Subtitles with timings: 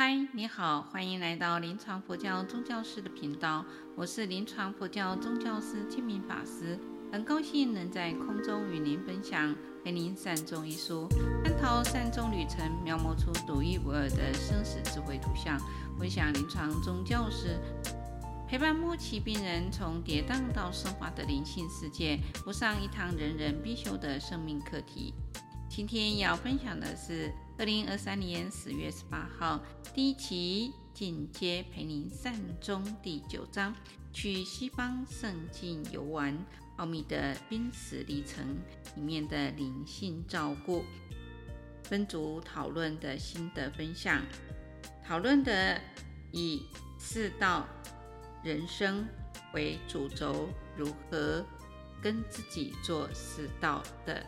[0.00, 3.64] 嗨，你好，欢迎来到临床佛教宗教师的频道，
[3.96, 6.78] 我是临床佛教宗教师清明法师，
[7.10, 9.50] 很高兴能在空中与您分享
[9.82, 11.08] 《陪您善终》一书，
[11.42, 15.58] 探讨善终旅程，描摹出独一无二的生死智慧图像，
[15.98, 17.58] 分享临床宗教师
[18.46, 25.12] 陪伴末期病人从跌宕到升华的灵性世界，补上一堂人人必修的生命课题。
[25.68, 29.60] 今天要分享的是二零二三年十月十八号
[29.92, 33.74] 第一期进阶陪您善终第九章，
[34.12, 36.38] 去西方圣境游玩，
[36.76, 38.60] 奥秘的濒死历程
[38.94, 40.84] 里面的灵性照顾，
[41.82, 44.22] 分组讨论的心得分享，
[45.04, 45.80] 讨论的
[46.30, 46.62] 以
[46.96, 47.66] 四道
[48.44, 49.04] 人生
[49.52, 51.44] 为主轴，如何
[52.00, 54.24] 跟自己做四道的。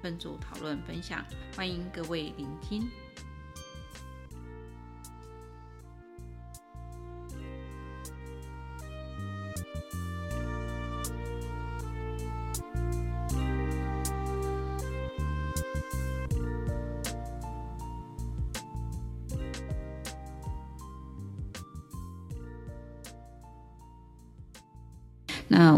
[0.00, 1.24] 分组讨论分享，
[1.56, 2.88] 欢迎各位聆听。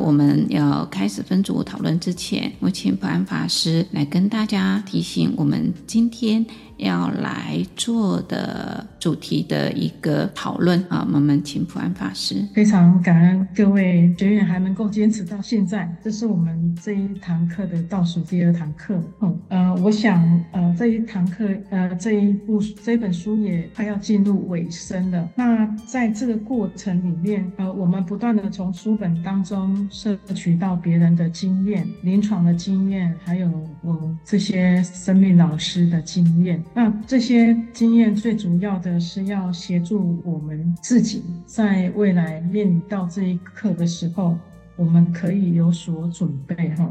[0.01, 6.45] 我们要开始分组讨论之前，我请普安法师来跟大家提醒，我们今天
[6.81, 12.45] 要来做的主题的一个讨论啊，我们请普安法师。
[12.55, 19.01] 非常感恩各位学员还能够坚持到现在，这是我们这一堂课的倒数第二堂课。
[19.21, 20.23] 嗯，呃，我想
[20.53, 25.29] 呃这一堂课呃这一部这本书也快要进入尾声了。
[25.35, 33.51] 那在这个过程里面，呃，我们不断的从书本当中摄取到别人的经验、临床的经验，还有
[33.83, 36.63] 我这些生命老师的经验。
[36.73, 44.39] 那这些经验最主要的是要协助我们自己，在未来面临到这一刻的时候，
[44.77, 46.89] 我们可以有所准备哈。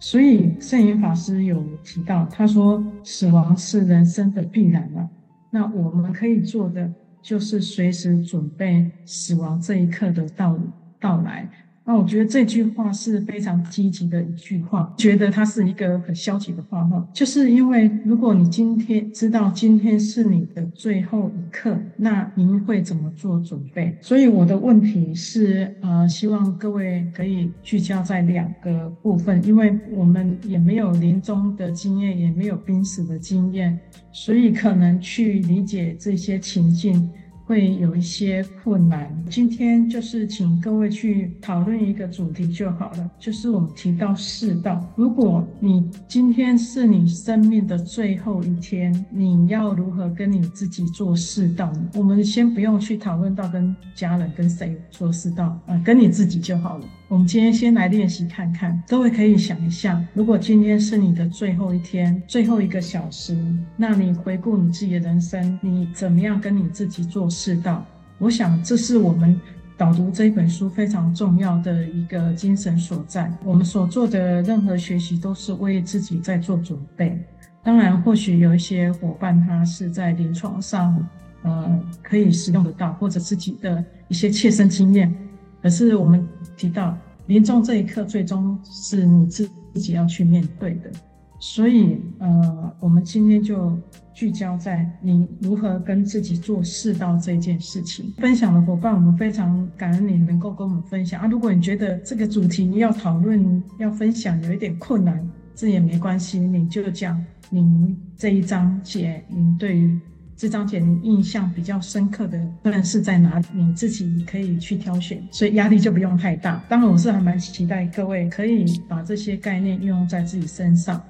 [0.00, 5.08] 所以圣严法师有提到，他说死亡是人生的必然了。
[5.50, 6.92] 那我们可以做的
[7.22, 10.58] 就是随时准备死亡这一刻的到
[10.98, 11.48] 到来。
[11.84, 23.96] 那我觉得这句话是非常积极的一句话，觉得它是一个很消极的话哈，就是因为如果你今天知道今天是你的最后一刻，那您会怎么做准备？
[24.00, 33.76] 所以我的问题是，呃，希望各位可以聚焦在两个部分，因为我们也没有临终的经验，也没有濒死的经验，
[34.12, 37.10] 所以可能去理解这些情境。
[37.52, 39.14] 会有一些困难。
[39.28, 44.82] 今天就是请各位去讨论一个主题就好了，就是我们提到世道。
[44.96, 51.90] 如果你今天是你生命的最后一天，你要如何跟你自己做世道呢？
[51.94, 56.86] 我们先不用去讨论到跟家人跟谁做世道，啊，跟你自己就好了。
[57.12, 63.36] 我们今天先来练习看看，各位可以想一下，如果今天是你的最后一天，最后一个小时，
[63.76, 67.84] 那你回顾你自己的人生，你怎么样跟你自己做四道？
[68.16, 69.38] 我想这是我们
[69.76, 73.30] 导读这本书非常重要的一个精神所在。
[73.44, 77.14] 我们所做的任何学习都是为自己在做准备。
[77.62, 81.06] 当然，或许有一些伙伴他是在临床上，
[81.42, 85.14] 呃，可以使用得到，或者自己的一些切身经验。
[85.62, 86.96] 可是我们提到
[87.26, 90.90] 临终这一刻，最终是你自自己要去面对的。
[91.38, 93.76] 所以，呃，我们今天就
[94.14, 98.12] 聚焦在你如何跟自己做四道这件事情。
[98.18, 101.26] 分享的伙伴，我们非常感恩你能够跟我们分享啊。
[101.26, 109.98] 如果你觉得这个主题要讨论、要分享有一点困难，这也没关系，你就讲你这一章节，你对于。
[110.42, 113.46] 这章节你印象比较深刻的，可能是在哪里？
[113.52, 116.60] 你自己可以去挑选，所以压力就不用太大。
[116.68, 121.00] 当然，我是还蛮期待各位可以把这些概念运用在自己身上。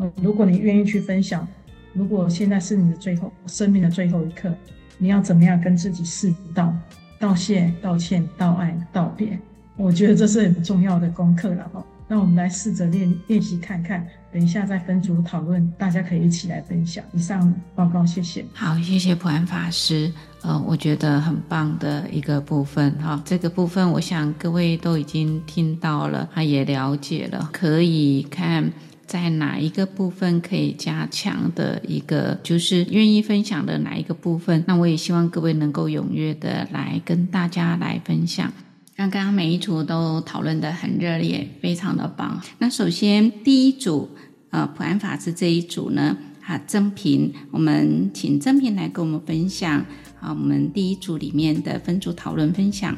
[0.00, 1.46] 嗯，如果你愿意去分享，
[1.92, 4.52] 如果现在是你的最后生命的最后一刻，
[4.98, 6.74] 你要怎么样跟自己示道：
[7.20, 9.38] 道谢、道歉、道爱、道别？
[9.76, 11.86] 我觉得这是很重要的功课了哈。
[12.10, 17.04] 那我们来试着练练习看看，等一下再分组讨论，大家可以一起来分享。
[17.12, 18.44] 以上报告，谢谢。
[18.52, 20.12] 好，谢谢普安法师。
[20.42, 28.72] 呃，我觉得很棒的一个部分哈、哦，这个部分我想各位都已经听到了，他也了解了，可以看
[29.06, 34.64] 在哪一个部分可以加强的一个，就是愿意分享的哪一个部分。
[34.66, 38.52] 那我也希望各位能够踊跃的来跟大家来分享。
[39.00, 42.38] 刚刚每一组都讨论得很热烈，非常的棒。
[42.58, 44.10] 那首先第一组，
[44.50, 49.78] 呃，普安法师这一组呢，哈，曾平，我们请曾平来跟我们分享，
[50.20, 52.94] 啊，我们第一组里面的分组讨论分享。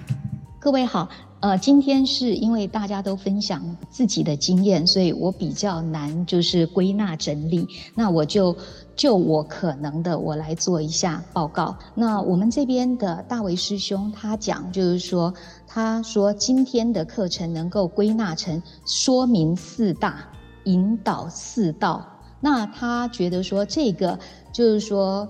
[0.58, 1.08] 各位好，
[1.38, 7.64] 呃，今天是因为大家都分享自己的经验，所以我比较难就是归纳整理。
[7.94, 8.56] 那我就
[8.94, 11.76] 就我可能的，我来做一下报告。
[11.94, 15.32] 那我们这边的大为师兄他讲，就是说，
[15.66, 20.28] 他说今天的课程能够归纳成说明四大，
[20.64, 22.06] 引导四道。
[22.40, 24.18] 那他觉得说这个
[24.52, 25.28] 就是说。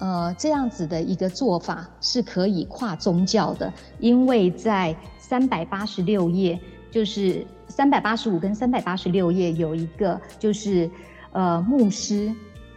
[0.00, 6.58] 呃，这样子的一个做法是可以跨宗教的，因为在三百八十六页，
[6.90, 10.90] 就是三百八十五跟三百八十六页有一个，就是
[11.30, 12.34] 呃牧师、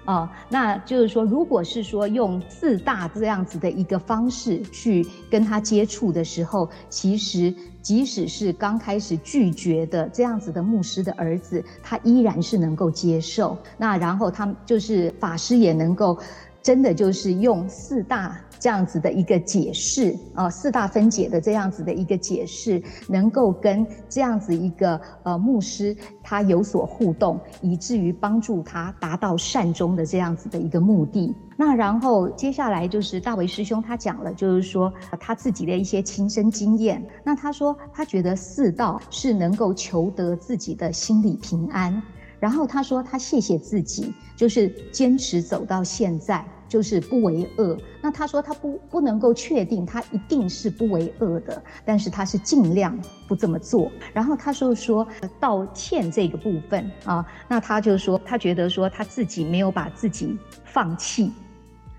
[0.08, 13.58] 啊，那就是说，如果是说用四大这样子的一个方式去跟他接触的时候，其实即使是刚开始拒绝的这样子的牧师的儿子，他依然是能够接受。
[13.78, 16.18] 那然后他们就是法师也能够。
[16.64, 31.36] 真的就是用四大这样子的一个解释啊，四大分解的这样子的一个解释，能够跟这样子一个呃牧师他有所互动，以至于帮助他达到善终的这样子的一个目的。
[31.60, 37.04] 那然后接下来就是大为师兄他讲了，就是说他自己的一些亲身经验。
[37.24, 42.00] 那他说他觉得四道是能够求得自己的心理平安。
[42.40, 46.46] 然后他说他谢谢自己，就是坚持走到现在。
[46.68, 47.78] 就是不为恶。
[48.02, 52.98] 那他说他不不能够确定他一定是不为恶的，但是他是尽量
[53.28, 53.92] 不这么做。
[54.14, 55.08] 然后他就说
[55.40, 61.32] 道歉这个部分啊，那他就说他觉得说他自己没有把自己放弃。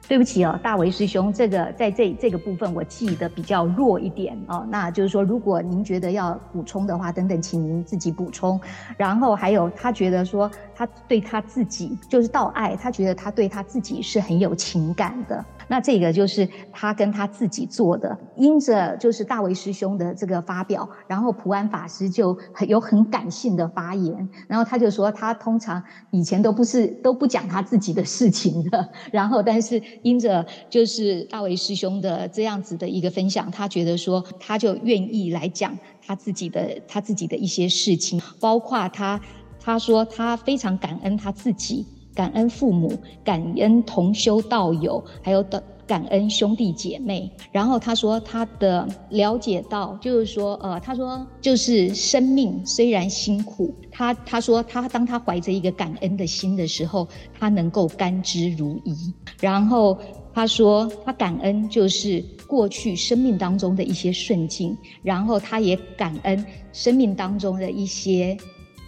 [0.09, 4.67] 对不起哦，大为师兄，这个在这这个部分我记得比较弱一点哦。
[4.71, 8.59] 那就是说，如果您觉得要补充的话，等等，请您自己补充。
[8.97, 15.45] 然后还有，他觉得说，他对他自己就是道爱，他觉得他对他自己是很有情感的。
[15.69, 39.21] 那这个就是他跟他自己做的，因着就是大为师兄的这个发表，然后普安法师就很有很感性的发言，然后他就说他通常以前都不是都不讲他自己的事情的， 然后但是因着就是大为师兄的这样子的一个分享，他觉得说他就愿意来讲他自己的他自己的一些事情，包括他
[39.61, 41.87] 他说他非常感恩他自己。
[42.19, 42.93] 感恩父母，
[43.23, 47.31] 感恩同修道友，还有的感恩兄弟姐妹。
[47.53, 57.07] 然后他说，他的了解到，就是说，呃，他说，就是生命虽然辛苦，他他说，他当他怀着一个感恩的心的时候，
[57.39, 59.13] 他能够甘之如饴。
[59.41, 59.97] 然后
[60.35, 68.37] 他说，他感恩就是过去生命当中的一些顺境，然后他也感恩生命当中的一些。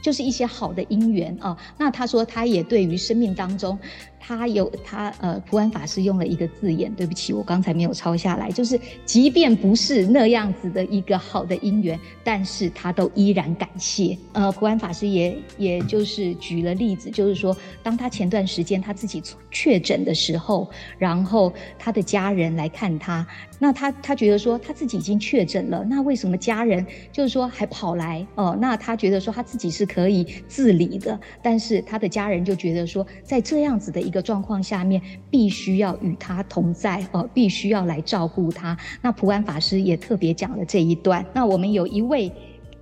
[0.02, 3.79] 就是一些好的因缘啊，那他说他也对于生命当中。
[4.21, 8.51] 他有他呃，普安法师用了一个字眼，对不起，我刚才没有抄下来。
[8.51, 14.17] 就是即便不是那样子的一个好的因缘，但是他都依然感谢。
[14.35, 23.27] 呃，普安法师也也就是举了例子，就是说，当他前段时间他自己确诊的时候，然后他的家人来看他，
[23.59, 28.57] 那他他觉得说他自己已经确诊了，那为什么家人就是说还跑来哦？
[28.61, 34.21] 那他觉得说他自己是可以自理的，但是他的家人就觉得说，在这样子的一个。
[34.31, 38.77] 状况下面必须要与他同在哦，必须要来照顾他。
[39.03, 41.25] 那普安法师也特别讲了这一段。
[41.33, 42.31] 那我们有一位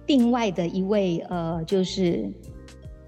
[0.06, 2.28] 另外的一位呃，就是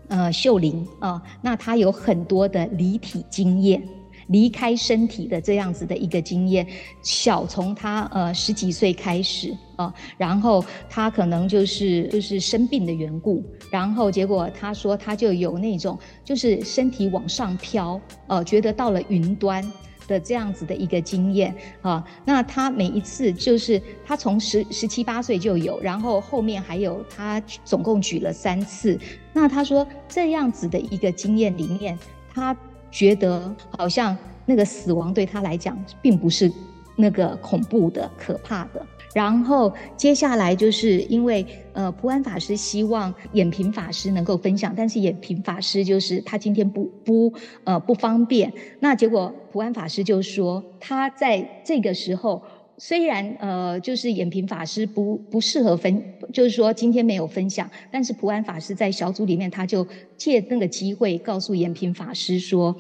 [0.09, 3.83] 呃秀玲啊、呃，那他有很多的离体经验。
[4.31, 6.67] 离开身体的这样子的一个经验，
[7.03, 19.65] 小从他呃十几岁开始啊、然后他可能就是就是生病的缘故，然后结果他说他就有那种就是身体往上飘，呃，觉得到了云端
[20.07, 28.99] 的这样子的一个经验啊、那他每一次就是他从十十七八岁就有，然后后面还有他总共举了三次。
[29.33, 31.99] 那他说这样子的一个经验里面，
[32.33, 32.57] 他。
[32.91, 34.17] 觉得好像
[34.47, 36.51] 那个死亡对他来讲并不是
[36.97, 38.85] 那个恐怖的、可怕的。
[39.13, 47.33] 然后接下来就是因为呃，普安法师希望眼平法师能够分享，但是眼平法师就是他今天不不
[47.65, 48.53] 呃不方便。
[48.79, 52.43] 那结果普安法师就说他在这个时候。
[52.83, 62.75] 虽然呃，就是演平法师不不适合分，就是说今天没有分享，但是普安法师在小组里面，他就借那个机会告诉演平法师说，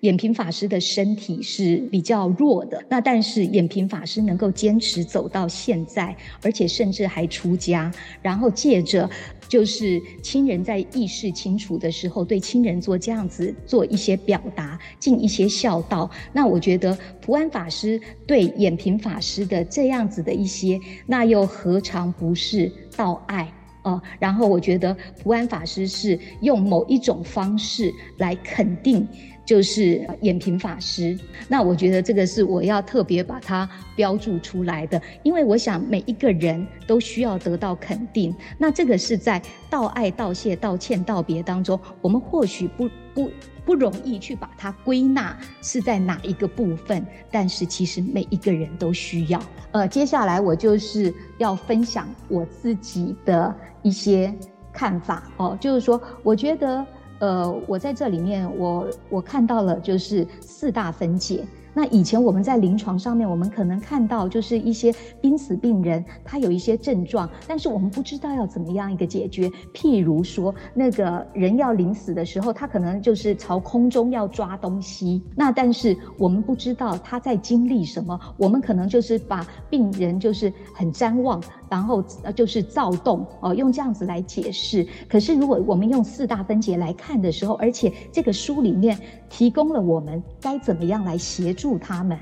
[0.00, 9.10] 演平法师的身体是比较弱的，那但是演平法师能够坚持走到现在，而且甚至还出家，然后借着
[9.48, 16.08] 就是亲人在意识清楚的时候，对亲人做这样子做一些表达，尽一些孝道。
[16.32, 23.52] 那我觉得普安法师对演平法师的这样子的一些，那又何尝不是道爱？
[23.82, 29.06] 哦，然后我觉得普安法师是用某一种方式来肯定，
[29.48, 31.18] 就是演平法师。
[31.48, 38.34] 那我觉得这个是我要特别把它标注出来的，因为我想每一个人都需要得到肯定。
[38.58, 39.40] 那这个是在
[39.70, 43.30] 道爱、道谢、道歉、道别当中，我们或许不不。
[43.68, 49.38] 不容易去把它归纳是在哪一个部分，但是其实每一个人都需要。
[49.72, 54.34] 呃，接下来我就是要分享我自己的一些
[54.72, 56.86] 看法哦，就是说，我觉得，
[57.18, 61.44] 呃，我在这里面我，我看到了就是四大分解。
[61.74, 69.48] 那以前我们在临床上面，我们可能看到就是一些濒死病人，他有一些症状，但是我们不知道要怎么样一个解决。
[69.72, 81.40] 譬如说，那个人要临死的时候，他可能就是朝空中要抓东西，那但是我们不知道他在经历什么，我们可能就是把病人就是很瞻望。
[81.70, 84.86] 然后呃，就是躁动哦，用这样子来解释。
[85.08, 88.98] 可是如果我们用四大分解来看的时候，而且这个书里面
[89.28, 92.18] 提供了我们该怎么样来协助他们，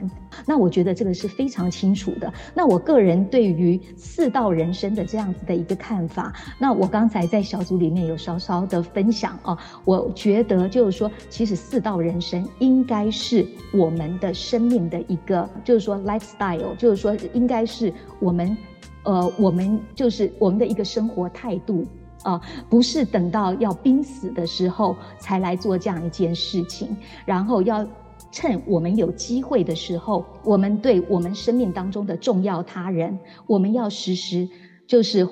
[0.47, 2.33] 那我觉得这个是非常清楚的。
[2.55, 18.57] 那我个人对于四道人生的这样子的一个看法，那我刚才在小组里面有稍稍的分享哦，我觉得就是说，其实四道人生应该是我们的生命的一个，就是说 lifestyle，就是说应该是我们。
[19.07, 21.87] 呃，我们就是我们的一个生活态度
[22.25, 26.89] 啊，不是等到要濒死的时候才来做这样一件事情，
[27.25, 27.87] 然后要
[28.33, 34.49] 趁我们有机会的时候，我们对我们生命当中的重要他人，我们要时时
[34.89, 35.29] 就是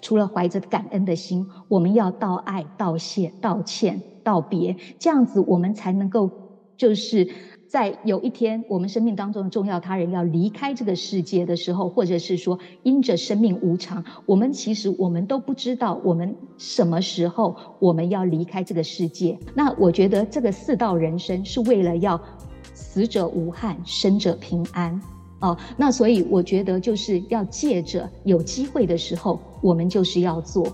[0.00, 6.30] 除了怀着感恩的心，我们要道爱、道谢、道歉、道别，这样子我们才能够
[6.76, 7.28] 就是。
[7.76, 19.38] 在有一天，我们生命当中的重要他人要离开这个世界的时候，或者是说因着生命无常，我们其实我们都不知道我们什么时候我们要离开这个世界。
[19.54, 22.18] 那我觉得这个四道人生是为了要
[22.72, 24.98] 死者无憾，生者平安
[25.40, 25.54] 哦。
[25.76, 30.66] 那所以我觉得就是要借着有机会的时候，我们就是要做。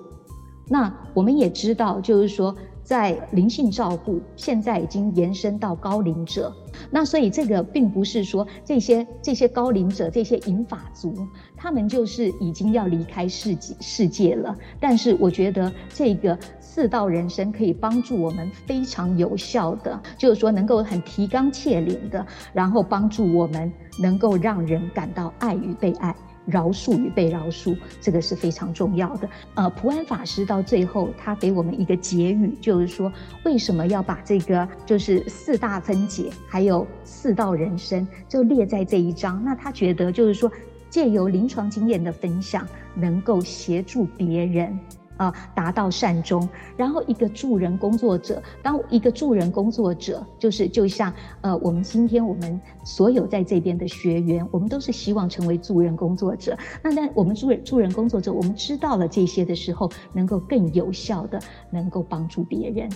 [0.69, 2.55] 那我们也知道，就是说。
[2.83, 6.53] 在灵性照顾，现在已经延伸到高龄者。
[6.91, 11.15] 那所以这个并不是说这些这些高龄者、这些银发族，
[11.57, 14.57] 他们就是已经要离开世界世界了。
[14.81, 23.71] 但是我觉得这个四道人生可以帮助我们非常有效的，就是说能够很提纲挈领的，然后帮助我们
[24.01, 26.15] 能够让人感到爱与被爱。
[26.47, 29.29] 饶恕与被饶恕，这个是非常重要的。
[29.55, 33.13] 呃，普安法师到最后，他给我们一个结语，就是说，
[33.45, 39.43] 为什么要把这个就是四大分解，还有四道人生，就列在这一章？
[39.45, 40.51] 那他觉得就是说，
[40.91, 44.79] 借由临床经验的分享，能够协助别人。
[45.17, 46.49] 啊，达到善终。
[46.77, 56.57] 然后，一个助人工作者，当一个助人工作者，就是就像呃，我们今天我们所有在这边的学员，我们都是希望成为助人工作者。
[56.83, 61.41] 那那我们助人助人工作者，我们知道了这些的时候，能够更有效的
[61.71, 62.89] 能够帮助别人。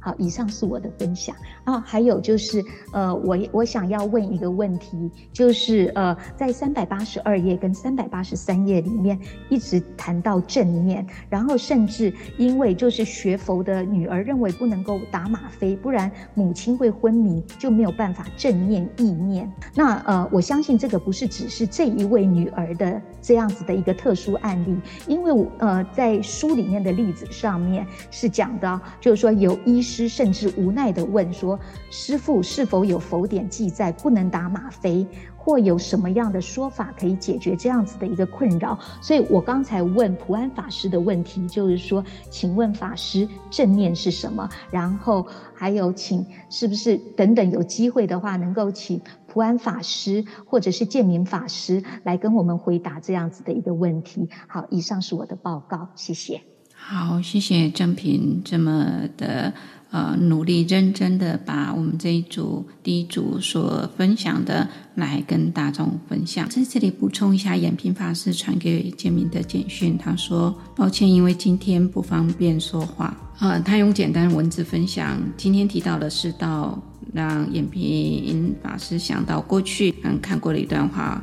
[0.00, 1.78] 好，以上是我的分享啊。
[1.80, 9.18] 还有就是，呃，我我想要问一个问题，就是呃，在三百八十二页跟三百八十三页里面，
[9.50, 19.52] 一直谈到正念，然后甚至因为就是学佛的女儿认为不能够打吗啡，不然母亲会昏迷，就没有办法正念意念。
[19.74, 29.89] 那呃，我相信这个不是只是这一位女儿的这样子的一个特殊案例，因为呃，在书里面的例子上面是讲的，就是说有医。
[29.90, 31.58] 师甚至无奈地问说
[31.90, 35.04] ：“师傅是否有佛典记载不能打吗啡，
[35.36, 54.28] 或有什么样的说法可以解决这样子的一个困扰？”所以，我刚才问普安法师的问题就是说：“请问法师，正念是什么？”然后还有，请是不是等等有机会的话，能够请普安法师或者是建明法师来跟我们回答这样子的一个问题。
[54.46, 56.40] 好，以上是我的报告，谢谢。
[56.82, 59.52] 好，谢谢正平这么的。
[59.90, 66.48] 呃，努力认真的把我们这一组第一组所分享的来跟大众分享。
[66.48, 76.80] 在这里补充一下，眼平法师传给建明的简讯，他说：“抱歉，因为今天不方便说话。”呃，他用简单文字分享今天提到的是道
[77.12, 81.20] 让延平法师想到过去嗯看过的一段话。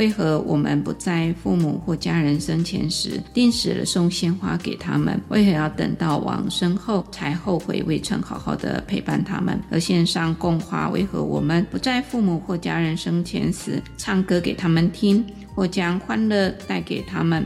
[0.00, 5.20] 为何我们不在父母或家人生前时定时的送鲜花给他们？
[5.28, 10.88] 为何要等到往生后才后悔未曾好好的陪伴他们而线上供花？
[10.88, 15.22] 为何我们不在父母或家人生前时唱歌给他们听，
[15.54, 17.44] 或将欢乐带给他们，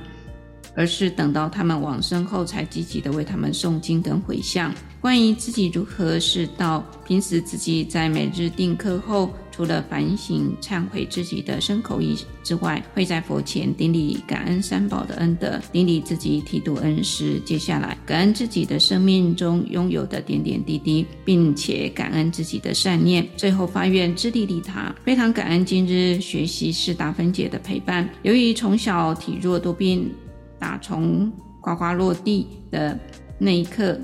[0.77, 4.73] 而是等到他们往生后才积极的为他们诵经跟回向？
[5.01, 9.29] 关于自己如何是道，平时自己在每日定课后。
[9.55, 17.39] 除了反省、忏悔自己的身口意之外，会在佛前顶礼感恩三宝的恩德，顶礼自己剃度恩师。
[17.45, 23.25] 接下来，感恩自己的生命中拥有的点点滴滴，并且感恩自己的善念。
[23.37, 28.09] 最后发愿自利利他，非常感恩今日学习四大分解的陪伴。
[28.23, 30.13] 由于从小体弱多病，
[30.59, 32.99] 打从呱呱落地的
[33.39, 33.97] 那一刻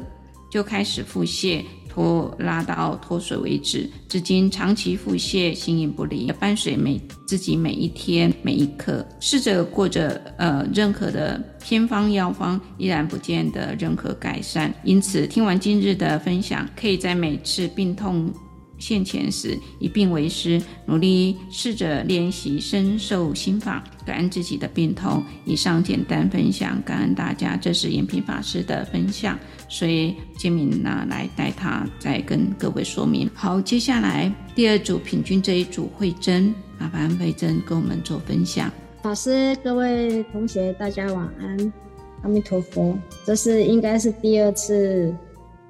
[0.49, 1.65] 就开始腹泻。
[1.93, 14.73] 拖拉到脱水为止，至今长期腹泻，形影不离，伴随每自己每一天每一刻，试着过着呃任何的偏方药方，依然不见得任何改善。
[14.85, 18.33] 因此，听完今日的分享，可以在每次病痛
[18.81, 25.23] 现前时，一病为师，努力试着练习身受心法，感恩自己的病痛。
[25.45, 27.57] 以上简单分享，感恩大家。
[27.57, 33.31] 这是延平法师的分享，所以建明呢来带他再跟各位说明。
[33.35, 38.73] 好，接下来第二组平均这一组慧珍，麻烦慧珍跟我们做分享。
[39.03, 41.73] 法师，各位同学，大家晚安，
[42.23, 42.99] 阿弥陀佛。
[43.27, 45.15] 这是应该是第二次。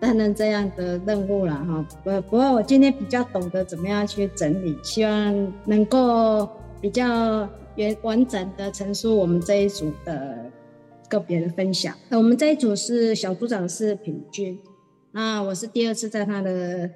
[0.01, 6.49] 担任这样的任务了哈，不不过我今天比较懂得怎么样去整理，希望能够
[6.81, 7.07] 比较
[7.77, 10.51] 完完整的陈述我们这一组的
[11.07, 11.95] 个别的分享。
[12.09, 14.59] 那我们这一组是小组长是品君，
[15.13, 16.89] 那我是第二次在他的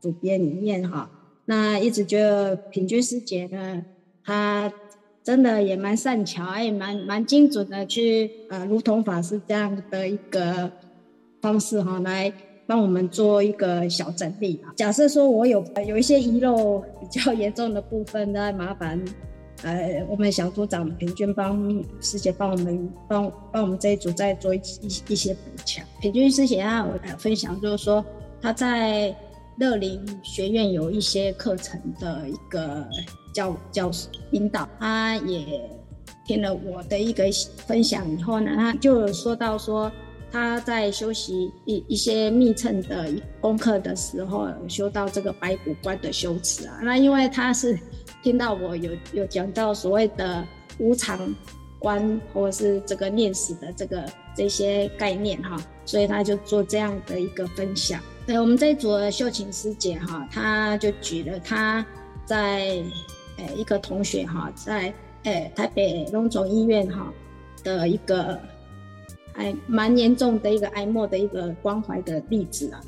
[0.00, 1.08] 主编里面哈，
[1.44, 3.84] 那一直觉得品君师姐呢，
[4.24, 4.72] 她
[5.22, 10.72] 真的也蛮善巧，也蛮蛮精准的去呃，如同法师这样的一个。
[11.42, 12.32] 方式哈，来
[12.66, 14.72] 帮我们做一个小整理啊。
[14.76, 19.04] 假设说我有有一些遗漏比较严重的部分，那麻烦
[19.64, 25.84] 呃我们小组长平均帮师姐帮我们帮帮我们这一组再做一一一些补强。
[26.00, 28.02] 平均师姐啊，我来分享就是说
[28.40, 29.14] 他在
[29.58, 32.86] 乐林学院有一些课程的一个
[33.34, 33.90] 教教
[34.30, 35.68] 引导，他也
[36.24, 37.24] 听了我的一个
[37.66, 39.90] 分享以后呢，他就说到说。
[40.32, 46.80] 他在修习一一些密乘的功课的时候，修到这个白骨观的修持啊。
[46.82, 47.78] 那因为他是
[48.22, 50.42] 听到我有有讲到所谓的
[50.78, 51.18] 无常
[51.78, 58.00] 观，或者是这个念死的这个这些概念哈，所以他就做这样的一个分享。
[58.26, 61.84] 对，我们这一组的秀琴师姐哈，她就举了她
[62.24, 62.82] 在
[63.36, 67.12] 呃一个同学哈，在呃台北荣总医院哈
[67.62, 68.40] 的一个。
[69.32, 72.80] 还蛮严重的一个哀莫的一个关怀的例子啊，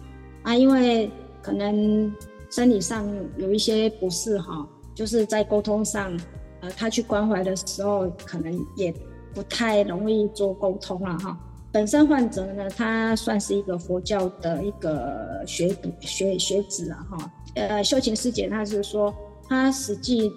[0.42, 1.10] 啊，因为
[1.42, 2.14] 可能
[2.50, 6.16] 生理上有一些不适哈，就是在沟通上，
[6.60, 8.94] 呃，他去关怀的时候，可能也
[9.32, 11.38] 不太容易做沟通了哈。
[11.72, 19.12] 本身患者呢，他算是一个佛教的一个学学学子啊哈，呃，秀琴师姐她是说，
[19.48, 20.30] 她实际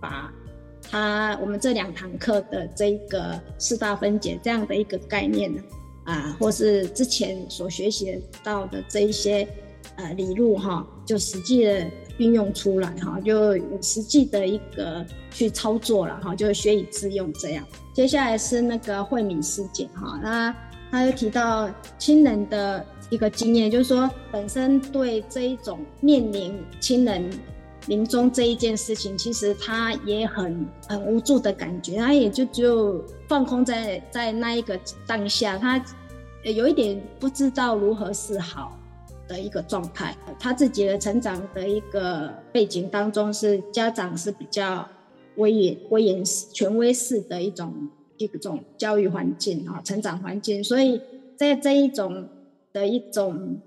[0.00, 0.32] 把。
[0.90, 5.62] 他我们这两堂课的这一个四大分解这样的一个概念呢，
[6.04, 9.46] 啊，或是之前所学习到的这一些
[9.96, 17.62] 呃理路哈，就实际的运用出来哈，就实际的一个去操作了哈，就学以致用这样。
[17.92, 20.54] 接下来是那个慧敏师姐哈，那
[20.90, 27.30] 她又提到亲人的一个经验，就是说本身对这一种面临亲人。
[27.88, 35.82] 临终这一件事情，其实他也很很无助的感觉，他也就只有放空在在那一个当下，他
[36.42, 38.78] 有一点不知道如何是好
[39.26, 40.14] 的一个状态。
[40.38, 44.86] 他自己的成长的一个背景当中，是家长是比较
[45.36, 47.72] 威严、威严、权威式的一种
[48.18, 51.00] 一种教育环境啊，成长环境，所以
[51.36, 52.28] 在这一种
[52.70, 53.58] 的一种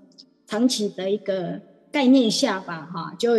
[0.46, 3.32] 长期的一个概念下吧，哈，就。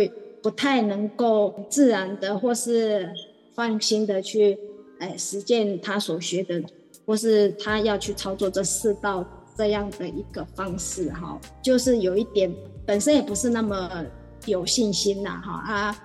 [0.44, 3.10] 不太能够自然的或是
[3.54, 4.58] 放心的去，
[4.98, 6.62] 哎，实践他所学的，
[7.06, 9.24] 或是他要去操作这四道
[9.56, 12.54] 这样的一个方式，哈，就是有一点
[12.84, 14.04] 本身也不是那么
[14.44, 15.96] 有信心呐，哈啊，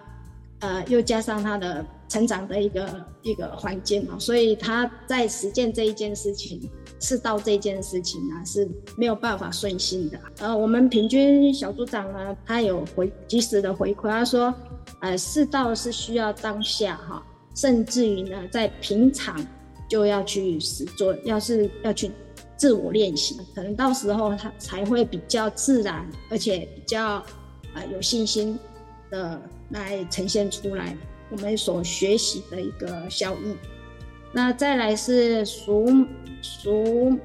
[0.60, 6.62] 呃，又加上他的成长的一个一个环境嘛，所以他在实践这一件事情
[7.00, 10.20] 世道这件事情呢、是没有办法顺心的。
[10.40, 14.54] 呃，我们平均小组长呢，他有回及时的回馈，他说，
[15.00, 17.24] 呃，世道是需要当下哈，
[17.56, 19.36] 甚至于呢，在平常
[19.90, 22.12] 就要去实做，要是要去
[22.58, 27.24] 自我练习，可能到时候他才会比较自然，而且比较
[27.74, 28.60] 呃有信心
[29.10, 30.96] 的来呈现出来
[31.32, 33.56] 我们所学习的一个效益。
[34.32, 35.88] 那再来是属
[36.42, 37.18] 淑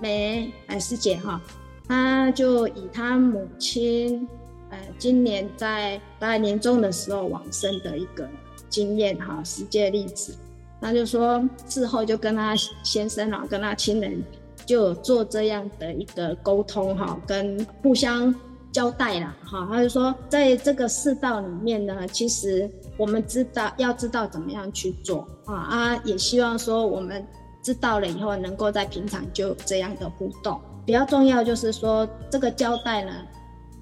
[0.00, 1.40] 梅哎师姐哈，
[1.86, 4.26] 她就以她母亲
[4.70, 8.28] 呃今年在大年终的时候往生的一个
[8.68, 10.34] 经验哈实际例子，
[10.80, 14.22] 那就说事后就跟她先生啊跟她亲人
[14.64, 18.34] 就做这样的一个沟通哈，跟互相
[18.72, 22.70] 交代了哈，他就说在这个世道里面呢，其实。
[22.96, 27.26] 我们知道要知道怎么样去做啊啊，也希望说我们
[27.62, 30.60] 知道了以后，能够在平常就这样的互动。
[30.84, 33.12] 比较重要就是说这个交代呢，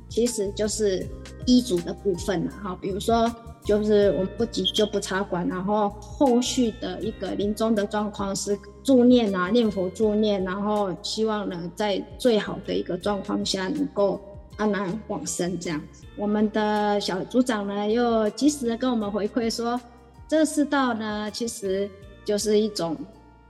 [0.09, 1.07] 其实就是
[1.47, 2.79] 医嘱的部分了哈。
[2.81, 3.31] 比如说，
[3.65, 14.21] 就是我们不急就不插管，然后后续的一个临终的状况是助念啊，念佛助念，然后希望呢在最好的一个状况下能够。
[14.59, 15.81] 安然往生这样，
[16.17, 19.81] 我们的小组长呢又及时的跟我们回馈说，
[20.27, 21.89] 这个世道呢其实
[22.25, 22.97] 就是一种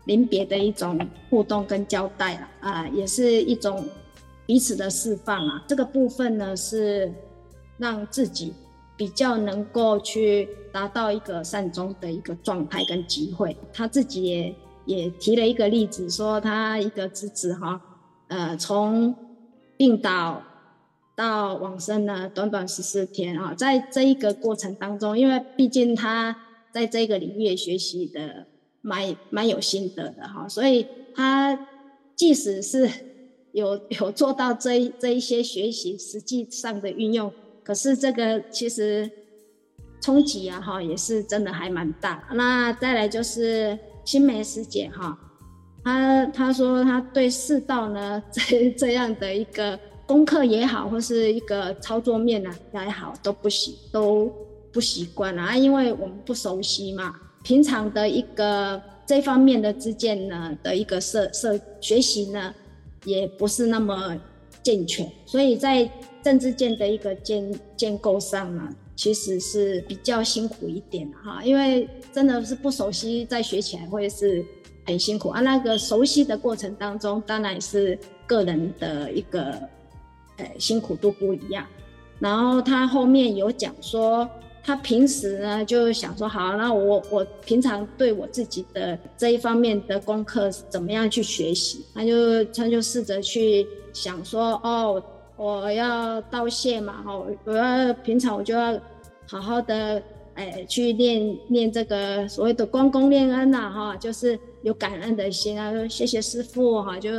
[0.08, 0.98] 临别的一种
[1.30, 3.84] 互动跟交代了啊，也是一种
[4.46, 5.62] 彼此的释放啊。
[5.68, 7.12] 这个部分呢是
[7.76, 8.52] 让自己
[8.96, 13.56] 比较能够去达到一个善终的一个状态跟机会。
[13.72, 14.54] 他自己也
[14.86, 17.80] 也提了一个例子，说他一个侄子哈，
[18.28, 19.14] 呃，从
[19.76, 20.42] 病倒。
[21.14, 26.36] 到往生呢，短短十四天啊，在这一个过程当中，因为毕竟他
[26.70, 28.46] 在这个领域学习的
[28.88, 31.58] 蛮蛮有心得的哈，所以他
[32.16, 32.88] 即使是
[33.52, 39.10] 有有做到这这一些学习实际上的运用，可是这个其实
[40.00, 42.26] 冲击啊哈，也是真的还蛮大。
[42.32, 45.18] 那再来就是新梅师姐哈，
[45.84, 49.78] 她她说她对世道呢这这样的一个。
[50.08, 54.32] 功课也好，或是一个操作面呢、啊、也好，都不习都
[54.72, 57.14] 不习惯啊，因为我们不熟悉嘛。
[57.48, 62.54] 平常的一个这方面的知见呢的一个设设学习呢，
[63.06, 64.14] 也不是那么
[64.62, 65.90] 健全，所以在
[66.22, 71.42] 政治见的一个建建构上呢，其实是比较辛苦一点哈。
[71.42, 74.44] 因为真的是不熟悉，再学起来会是
[74.84, 75.40] 很辛苦啊。
[75.40, 79.58] 那个熟悉的过程当中，当然是个人的一个。
[80.36, 81.66] 呃，辛苦度不一样。
[82.20, 84.28] 然后他后面有讲说，
[84.68, 91.86] 他平时呢就想说，好，那我我平常对我自己的这一方面的功课怎么样去学习？
[91.94, 95.02] 他就他就试着去想说，哦，
[95.36, 98.78] 我要道谢嘛，哈，我要平常我就要
[99.26, 100.02] 好好的，
[100.34, 107.10] 哎，去念念这个所谓的关公念恩呐，哈，就是有感恩的心啊，说谢谢师父，哈，就。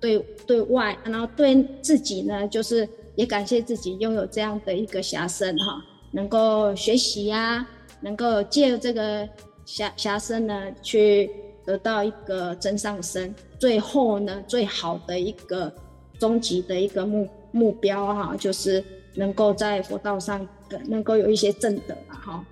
[0.00, 5.82] 对对外，然后对自己呢，就是也感谢自己拥有这样的一个侠身哈，
[6.14, 7.68] 能够学习呀、啊，
[8.00, 9.28] 能够借这个
[9.66, 11.28] 暇暇身呢，去
[11.64, 15.72] 得到一个真上身，最后呢，最好的一个
[16.20, 18.82] 终极的一个目目标哈，就是
[19.14, 20.46] 能够在佛道上
[20.86, 22.44] 能够有一些正德了哈。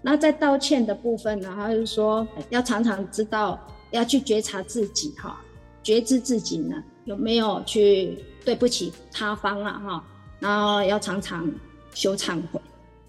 [0.00, 3.58] 那在道歉的部分呢，他就说要常常知道
[3.90, 5.42] 要去觉察自己哈，
[5.82, 6.80] 觉知自己呢。
[7.04, 9.80] 有没有去对不起他方啊？
[9.84, 10.04] 哈，
[10.38, 11.50] 然后要常常
[11.94, 12.60] 修忏悔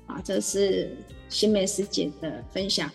[0.09, 0.91] 啊，这是
[1.29, 2.89] 新美师姐的分享。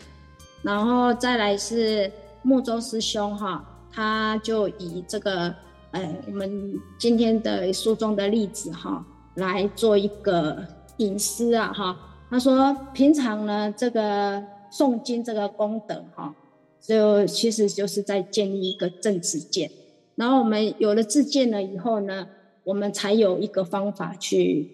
[0.63, 2.11] 然后再来是
[2.43, 5.55] 木舟师兄哈，他就以这个
[5.93, 11.97] 呃我们今天的书中的例子哈来做一个引思啊哈。
[12.29, 16.35] 他说平常呢这个诵经这个功德哈，
[16.81, 19.71] 就其实就是在建立一个正知见。
[20.17, 22.27] 然后我们有了知见了以后呢，
[22.65, 24.74] 我们才有一个方法去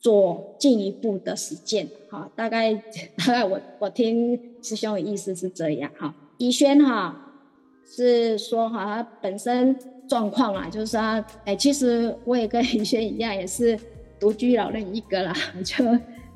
[0.00, 1.88] 做进一步的实践。
[2.10, 2.72] 哈，大概
[3.16, 5.90] 大概我我听师兄的意思是这样。
[5.96, 7.34] 哈，宜轩哈
[7.86, 9.76] 是说哈，他本身
[10.08, 13.78] 状况啊，就是他哎，其实我也跟宜轩一样，也是
[14.18, 15.34] 独居老人一个啦。
[15.64, 15.84] 就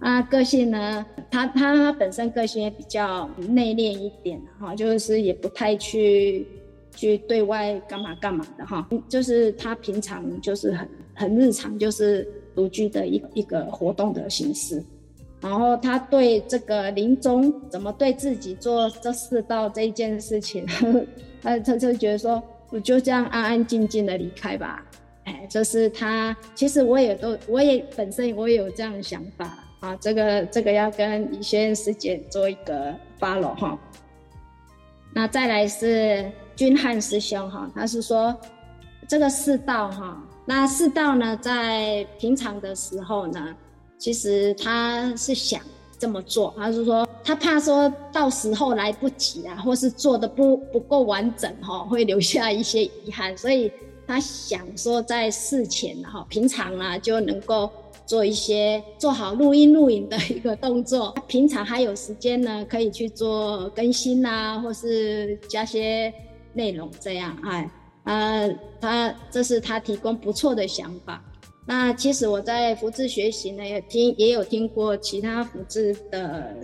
[0.01, 6.47] 啊，个性呢，他他他本身个性也比较内敛一点，哈，就是也不太去。
[6.95, 14.83] 去对外干嘛干嘛的哈，就是他平常就是很很日常，就是独居的一一个活动的形式。
[15.41, 20.65] 然后他对这个临终怎么对自己做这世道这一件事情，
[21.43, 24.87] 他 他就觉得说，我就这样安安静静的离开吧。
[25.25, 29.97] 哎，就是他，其实我也都，我也本身我也有这样的想法啊。
[29.97, 33.79] 这个这个要跟李轩师姐做一个 follow 哈。
[35.13, 38.37] 那再来是君汉师兄哈，他是说
[39.09, 43.55] 这个世道哈，那世道呢，在平常的时候呢，
[43.99, 45.61] 其实他是想
[45.99, 53.73] 这么做，他是说他怕说到时候来不及啊，或是做的不不够完整哈，会留下一些遗憾，所以。
[54.05, 57.71] 他想说，在事前哈，平常啊就能够
[58.05, 61.15] 做一些做好录音录影的一个动作。
[61.29, 66.13] 平常还有时间呢，可以去做更新啊，或是加些
[66.53, 67.35] 内容这样。
[67.45, 67.71] 哎，
[68.05, 68.49] 呃，
[68.81, 71.23] 他这是他提供不错的想法。
[71.67, 76.55] 那其实我在福智学习呢，也听也有听过其他福智的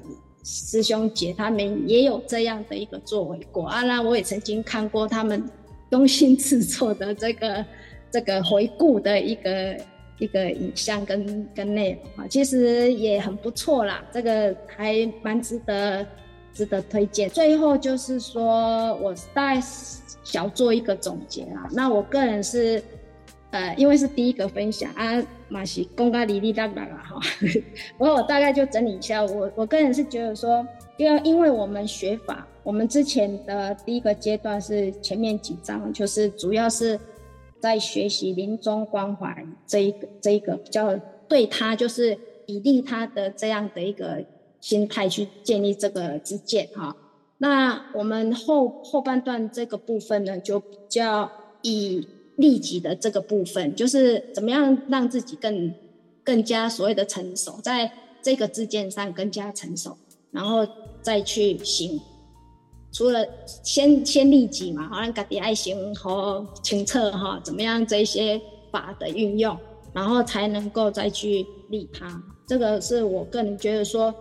[0.44, 3.82] 师兄姐，他们也有这样的一个作为过啊。
[3.82, 5.48] 那我也曾经看过他们。
[5.90, 7.64] 用心制作的这个
[8.12, 9.74] 这个回顾的一个
[10.18, 16.06] 一个影像跟跟内容啊，其实也很不错啦，这个还蛮值得
[16.52, 17.30] 值得推荐。
[17.30, 19.62] 最后就是说，我大概
[20.28, 21.66] 小做一个总结啦。
[21.72, 22.82] 那我个人是
[23.50, 27.18] 呃，因为是第一个分享啊，马西公开哩哩啦啦啦哈。
[27.96, 30.66] 不过我大概就整理一下，我我个人是觉得说，
[30.98, 32.46] 因为因为我们学法。
[32.62, 37.00] 我们之前的第一个阶段是前面几章，就是主要是
[37.58, 40.94] 在学习临终关怀这一个这一个比较
[41.26, 44.22] 对他就是以利他的这样的一个
[44.60, 46.94] 心态去建立这个之见哈。
[47.38, 51.30] 那我们后后半段这个部分呢，就比较
[51.62, 55.72] 以利己的这个部分，就是怎么样让自己更
[56.24, 59.96] 更加所谓的成熟，在这个知见上更加成熟，
[60.30, 60.66] 然后
[61.00, 62.00] 再去行。
[62.90, 63.24] 除了
[63.62, 68.40] 先先利己嘛，好像家己爱心和清澈哈，怎么样这些
[68.72, 69.56] 法的运用，
[69.92, 72.20] 然后才能够再去利他。
[72.46, 74.12] 这个是我个人觉得说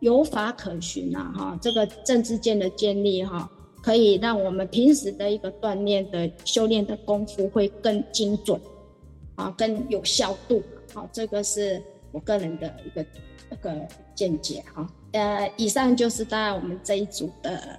[0.00, 3.50] 有法可循呐哈，这个政治间的建立哈，
[3.82, 8.60] 可以让我们平时的一个锻炼的修炼的功夫会更精准
[9.34, 10.62] 啊，更有效度。
[10.94, 11.82] 好，这个是
[12.12, 13.02] 我个人的一个
[13.50, 14.86] 一个见解哈。
[15.12, 17.78] 呃，以上就是大概我们这一组的。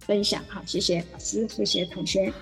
[0.00, 2.32] 分享好，谢谢老师，谢谢同学。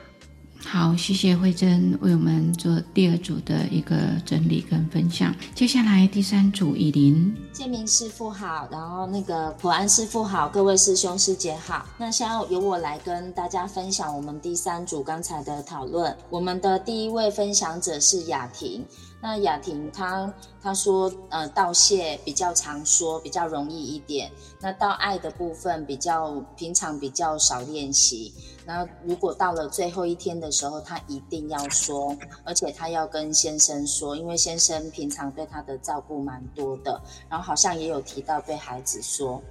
[0.65, 5.35] 好，谢谢慧珍为我们做第二组的一个整理跟分享。
[5.55, 7.35] 接下来第三组，以琳。
[7.53, 11.87] 建明师父好，然后那个普安师父好，各位师兄师姐好。
[11.97, 16.15] 那现在由我来跟大家分享我们第三组刚才的讨论。
[16.29, 18.85] 我们的第一位分享者是雅婷。
[19.21, 24.31] 那雅婷她她说，呃，道谢比较常说，比较容易一点。
[24.61, 28.33] 那道爱的部分比较平常比较少练习。
[28.65, 37.01] 那如果到了最后一天的时候，她一定要说，而且她要跟先生说，因为先生平常对她的照顾蛮多的。
[37.29, 39.43] 然后好像也有提到对孩子说。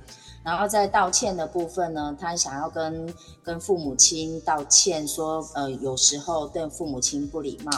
[0.43, 7.71] 然后在道歉的部分呢，她想要跟跟父母亲道歉，说，呃，有时候对父母亲不礼貌。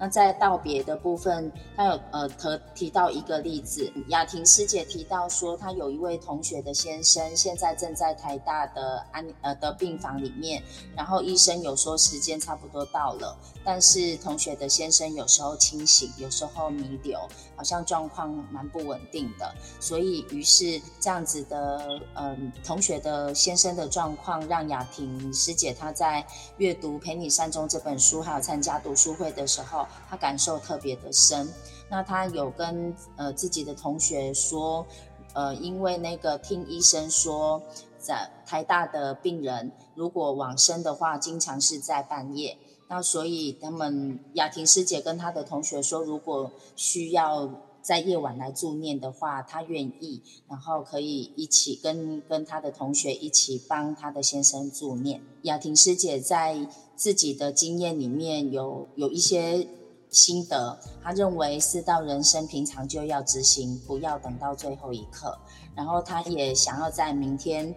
[0.00, 10.62] 那在道别的部分，他有呃提提到一个例子，雅婷师姐提到说，她有一位同学的先生现在正在台大的安呃的病房里面，
[10.94, 17.18] 然后医生有说时间差不多到了，但是同学的先生有时候清醒，有时候弥留，
[17.56, 26.24] 好像状况蛮不稳定的，所以于是这样子的嗯、同学的先生的状况，让雅婷师姐她在
[26.58, 29.87] 阅读《陪你善终》这本书，还有参加读书会的时候。
[30.08, 31.48] 他感受特别的深，
[31.90, 34.86] 那他有跟呃自己的同学说，
[35.34, 37.62] 呃，因为那个听医生说，
[37.98, 55.22] 在台大的病人如果往生的话，经常是在半夜，那所以他们雅婷师姐跟他的同学说，如果需要在夜晚来助念的话，他愿意，然后可以一起跟跟他的同学一起帮他的先生助念。
[55.42, 59.66] 雅婷师姐在自己的经验里面有有一些。
[60.10, 65.38] 心得，他认为四道人生平常就要执行，不要等到最后一刻。
[65.74, 67.74] 然后他也想要在明天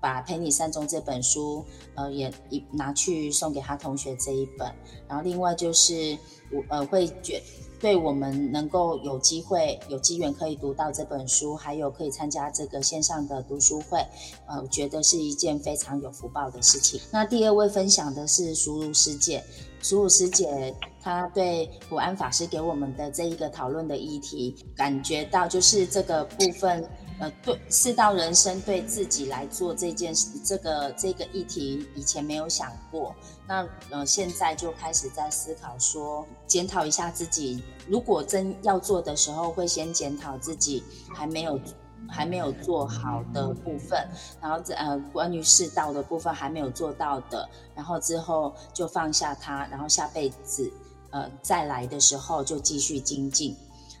[0.00, 1.64] 把《陪你善终》这本书，
[1.94, 4.72] 呃，也一拿去送给他同学这一本。
[5.08, 6.16] 然后另外就是
[6.52, 7.42] 我呃会觉。
[7.80, 14.06] 对我们能够有机会、有机缘可以读到这本书，还有可以参加这个线上的读书会，
[14.46, 17.00] 呃，觉得是一件非常有福报的事情。
[17.10, 19.42] 那第二位分享的是熟如师姐，
[19.82, 26.88] 淑如师姐她对普安法师给我们的这一个讨论的议题，感觉到就是这个部分，
[27.18, 33.14] 呃，对四道人生对自己来做这件事，这个这个议题以前没有想过，
[33.48, 40.82] 那呃现在就开始在思考说，检讨一下自己，如果真要做的时候，会先检讨自己
[41.14, 41.58] 还没有
[42.08, 44.08] 还没有做好的部分，
[44.40, 50.70] 然后呃关于世道的部分还没有做到的，然后之后就放下它，然后下辈子
[51.10, 53.56] 呃再来的时候就继续精进。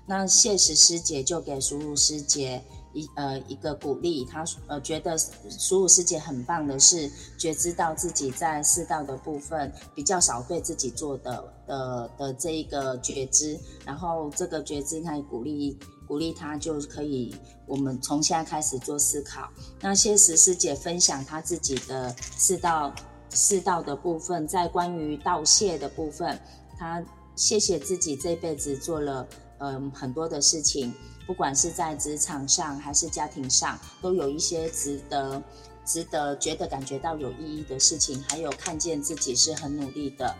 [0.06, 2.60] 那谢石师姐就给淑如师姐
[2.92, 7.08] 一呃一个鼓励，她呃觉得淑如师姐很棒的是
[7.38, 15.78] 觉知到自己在世道的部分比较少对自己做的的的这一个觉知，然后这个觉知她也鼓励
[16.10, 17.32] 鼓励他就可以，
[17.66, 19.48] 我们从现在开始做思考。
[19.80, 22.92] 那谢石师姐分享她自己的四道
[23.28, 26.36] 四道的部分，在关于道谢的部分，
[26.76, 27.00] 她
[27.36, 29.24] 谢谢自己这辈子做了。
[29.60, 30.92] 嗯，很多的事情，
[31.28, 35.40] 不管是在职场上还是家庭上，都有一些值得、
[35.84, 40.34] 值得觉得感觉到有意义的事情，还有看见自己是很努力的。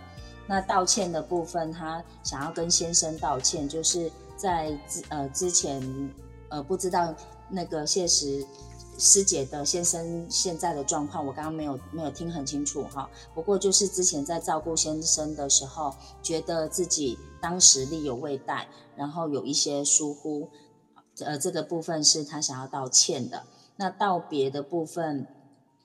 [0.49, 6.11] 那道歉的部分，他想要跟先生道歉，就是在之呃之前
[6.49, 7.15] 呃不知道
[7.51, 8.47] 那个谢实。
[9.03, 13.09] 师姐的先生现在的状况，我刚刚没有没有听很清楚哈。
[13.35, 20.51] 不过就是之前在照顾先生的时候，觉得自己当时力有未逮，然后有一些疏忽，
[21.21, 23.45] 呃，这个部分是他想要道歉的。
[23.77, 25.27] 那道别的部分，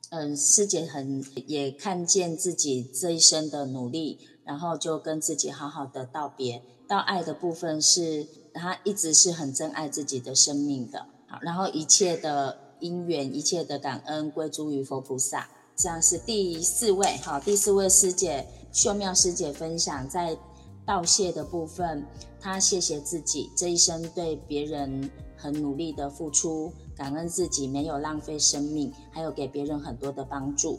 [0.09, 6.61] 嗯、师姐很也看见自己这一生的努力，然后就跟自己好好的道别。
[6.85, 12.57] 到爱的部分是，他一直是很珍爱自己的生命的，好，然后一切的。
[12.81, 17.17] 因缘一切的感恩归诸于佛菩萨，这样是第四位。
[17.23, 20.37] 好，第四位师姐秀妙师姐分享，在
[20.85, 22.05] 道谢的部分，
[22.39, 30.77] 她谢谢自己这一生对别人很努力的付出，感恩自己没有浪费生命，还有给别人很多的帮助。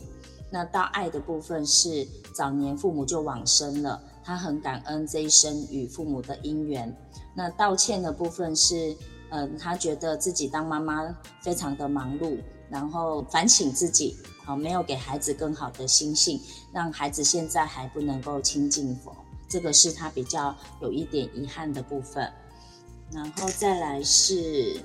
[0.50, 6.94] 那到爱的部分是早年父母就往生了，他很感恩这一生与父母的因缘。
[7.34, 8.94] 那道歉的部分是。
[9.28, 11.02] 嗯，他觉得自己当妈妈
[11.40, 12.38] 非常的忙碌，
[12.70, 16.40] 然后反省自己，好没有给孩子更好的心性，
[16.72, 19.12] 让孩子现在还不能够亲近佛，
[19.48, 22.32] 这个是他比较有一点遗憾的部分。
[23.10, 24.80] 然后再来是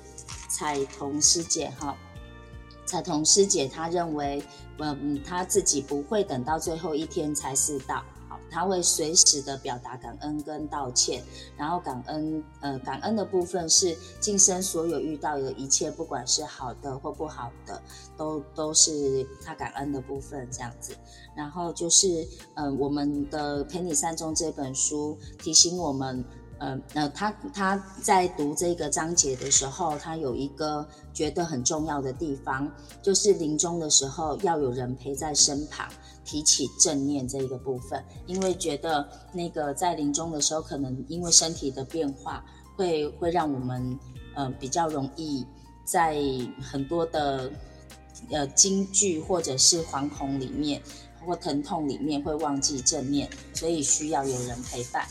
[0.50, 1.96] 彩彤师姐哈，
[2.84, 4.44] 彩彤师姐她认为，
[4.80, 8.04] 嗯，她自己不会等到最后一天才是道。
[8.52, 11.24] 他会随时的表达感恩跟道歉，
[11.58, 17.82] 然后感恩，呃，感恩的部分是今生所有遇到的一切，不管是好的或不好的，
[18.18, 20.94] 都都是他感恩的部分这样子。
[21.34, 26.24] 然后就是，嗯、我们的《陪你善终》这本书提醒我们，
[26.60, 32.70] 呃，呃，他他在读这个章节的时候，他有一个觉得很重要的地方，
[33.02, 35.88] 就是临终的时候要有人陪在身旁。
[36.32, 42.42] 提起正念这一个部分，因为觉得那个在临终的时候，可能因为身体的变化
[42.78, 44.00] 会，会让我们
[44.34, 45.46] 呃比较容易
[45.84, 46.16] 在
[46.62, 47.52] 很多的
[48.30, 50.82] 呃惊惧或者是惶恐里面
[51.26, 55.06] 或疼痛里面会忘记正念，所以需要有人陪伴。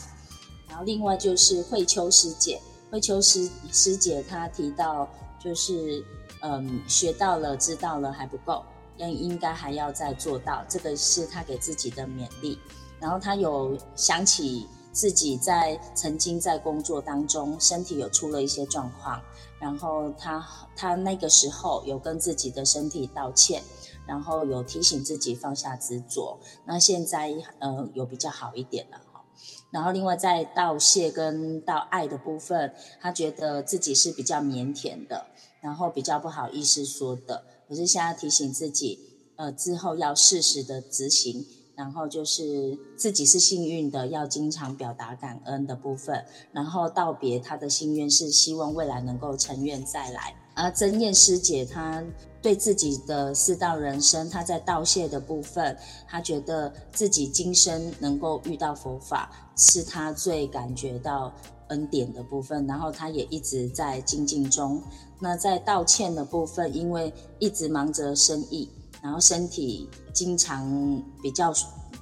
[0.67, 5.07] 然后另外就是慧秋师姐，慧秋师师姐她提到
[5.39, 6.03] 就是
[6.41, 8.63] 嗯学到了知道了还不够。
[9.09, 12.59] 应该还要再做到，这个是他给自己的勉励。
[12.99, 19.19] 然后他有想起自己在曾经在工作当中身体有出了一些状况，
[19.59, 23.63] 然后他他那个时候有跟自己的身体道歉，
[24.05, 26.37] 然后有提醒自己放下执着。
[26.65, 29.23] 那现在呃有比较好一点了哈。
[29.71, 35.25] 然后另外在道谢跟道爱的部分，他觉得自己是比较腼腆的，
[35.61, 37.43] 然后比较不好意思说的。
[37.71, 38.99] 可是现在提醒自己，
[39.37, 50.35] 呃，之后要适时的执行，然后就是自己是幸运的，要经常表达感恩的部分，然后道别他的心愿是希望未来能够成愿再来。
[50.53, 52.03] 而曾燕师姐她
[52.41, 55.77] 对自己的四道人生，她在道谢的部分，
[56.09, 61.33] 她觉得自己今生能够遇到佛法，是她最感觉到
[61.69, 64.83] 恩典的部分，然后她也一直在精进中。
[65.23, 68.67] 那在道歉的部分，因为一直忙着生意，
[69.03, 71.53] 然后身体经常比较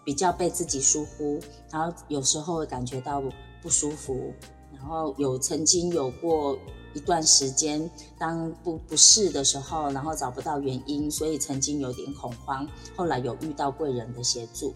[0.06, 1.38] 比较被自己疏忽，
[1.70, 3.22] 然后有时候会感觉到
[3.62, 4.34] 不舒服，
[4.74, 6.58] 然后有曾经有过
[6.94, 12.66] 一段时间，当不不适的时候，然后找不到原因，所以曾经有点恐慌，
[12.96, 14.74] 后来有遇到贵人的协助，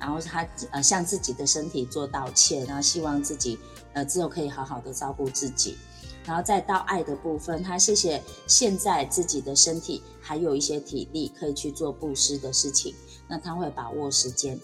[0.00, 3.56] 然后他呃向自己的身体做道歉，然后希望自己
[3.92, 5.76] 呃之后可以好好的照顾自己。
[6.24, 12.94] 然后再到爱的部分，他谢谢现在自己的身体还有一些体力可以去做布施的事情，
[13.28, 14.58] 那他会把握时间。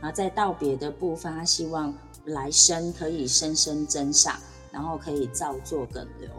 [0.00, 1.92] 然后在道别的部分，他希望
[2.24, 4.34] 来生可以生生增上，
[4.70, 6.30] 然后可以造作梗流。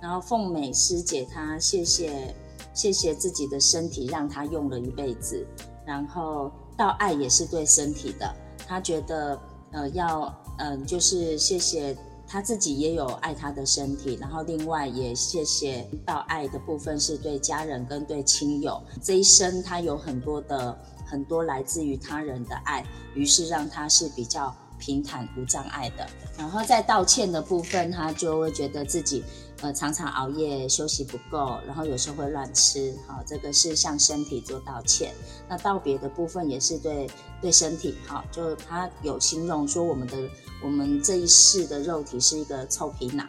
[0.00, 2.34] 然后凤美师姐她谢谢
[2.72, 5.44] 谢谢自己的身体让她用了一辈子，
[5.84, 8.34] 然后到爱也是对身体的，
[8.68, 9.40] 她觉得
[9.72, 11.96] 呃要嗯、就是谢谢。
[12.26, 26.06] 他自己也有爱他的身体，然后另外也谢谢到爱的部分是对家人跟对亲友，这一生他有很多的很多来自于他人的爱，于是让他是比较平坦无障碍的。
[26.36, 29.22] 然后在道歉的部分，他就会觉得自己。
[29.62, 35.14] 呃，常常熬夜休息不够，然后有时候会乱吃，好，这个是向身体做道歉。
[35.48, 40.16] 那道别的部分也是对对身体，好，就他有形容说我们的
[40.62, 43.26] 我们这一世的肉体是一个臭皮囊，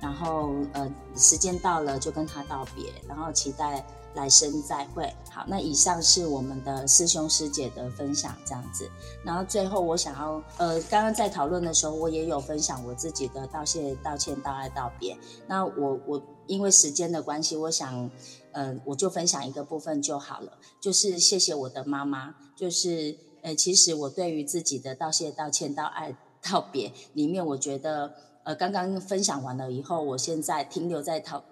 [0.00, 3.84] 然后呃时间到了就跟他道别，然后期待。
[4.14, 5.12] 来生再会。
[5.30, 8.88] 好，那以上是我们的师兄师姐的分享，这样子。
[9.24, 15.16] 然后最后我想要，呃，刚刚在讨论的时候，我也有分享我自己的道谢、道歉、道爱、道别。
[15.46, 18.10] 那我我因为时间的关系，我想，
[18.52, 22.34] 呃，我就分享一个部分就好了，就是谢谢我的妈妈。
[22.54, 31.42] 就是，呃，其实我对于自己的道谢、道歉、道爱、道别里面，我觉得，呃，刚刚分享完了以后，我现在停留在讨。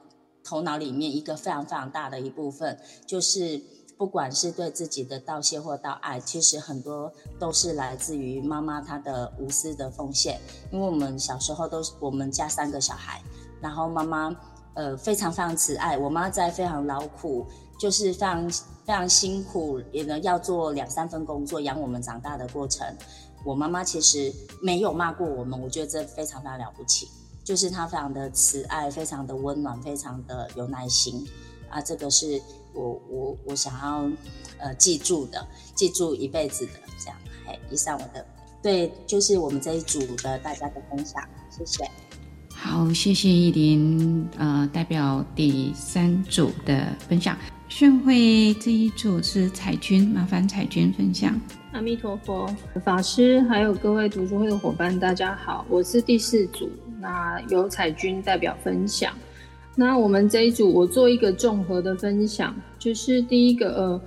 [0.45, 3.61] 头脑里面一个非常非常大的一部分，就是
[3.97, 10.41] 不管是对自己的道谢或道爱，其实很多都是来自于妈妈她的无私的奉献。
[10.73, 13.23] 因为我们小时候都是我们家三个小孩，
[13.61, 14.35] 然后妈妈
[14.75, 17.47] 呃非常非常慈爱，我妈在非常劳苦，
[17.79, 22.85] 就是非常非常辛苦，也呢要做两三份工作养我们长大的过程，
[23.45, 27.07] 我妈妈其实没有骂过我们，我觉得这非常非常了不起。
[27.45, 31.27] 就是他非常的慈爱，非常的温暖，非常的有耐心
[31.69, 31.81] 啊！
[31.81, 32.41] 这个是
[32.73, 34.09] 我我我想要
[34.59, 37.17] 呃记住的，记住一辈子的这样。
[37.45, 38.25] 嘿，以上我的
[38.63, 41.21] 对，就是我们这一组的大家的分享，
[41.51, 41.85] 谢谢。
[42.55, 47.37] 好，谢谢懿琳，呃，代表第三组的分享。
[47.69, 51.41] 宣慧这一组是彩君，麻烦彩君分享。
[51.73, 52.47] 阿弥陀佛，
[52.85, 56.71] 法师还有各位读书会的伙伴，大家好，我是第四组。
[57.03, 59.13] 那由彩君代表分享。
[59.75, 64.01] 那我们这一组，我做一个综合的分享，就是第一个，呃，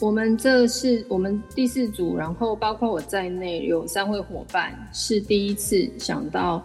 [0.00, 6.60] 我们这是我们第四组，然后包括我在内有三位伙伴是第一次想到，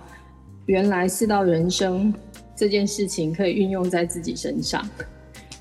[0.65, 2.11] 原来四道人生
[2.55, 4.83] 这件事情可以运用在自己身上，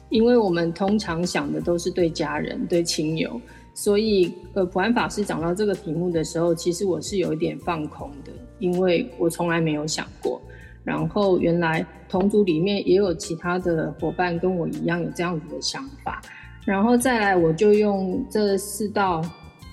[0.09, 3.39] 因为我们通常想的都是对家人、对亲友，
[3.75, 8.33] 所以呃，普安法师讲到这个题目的时候，其实我是有一点放空的。
[8.59, 10.41] 因为我从来没有想过，
[10.85, 16.21] 然后原来同组里面也有其他的伙伴跟我一样有这样子的想法，
[16.65, 19.23] 然后再来我就用这四道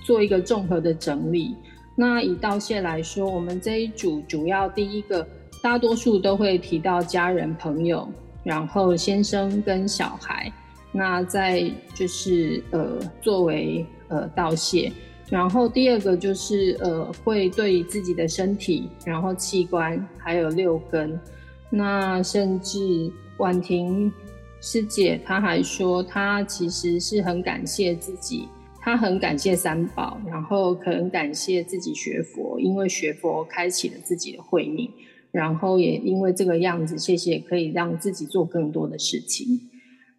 [0.04, 1.56] 做一个综合的整理。
[1.96, 5.26] 那以道谢来说，我们这一组主要第一个，
[5.62, 8.08] 大多数都会提到家人朋友，
[8.42, 10.52] 然后先生跟小孩，
[10.90, 14.92] 那再就是呃作为呃道谢。
[15.30, 21.18] 然后第二个就是呃，会对自己的身体，然后器官，还有六根。
[21.70, 24.12] 那甚至婉婷
[24.60, 28.46] 师姐，她还说，她其实是很感谢自己，
[28.80, 34.88] 她很感谢三宝，然后很感谢自己学佛，因为学佛开启了自己的慧命，
[35.32, 39.58] 然后也因为这个样子，谢谢可以让自己做更多的事情。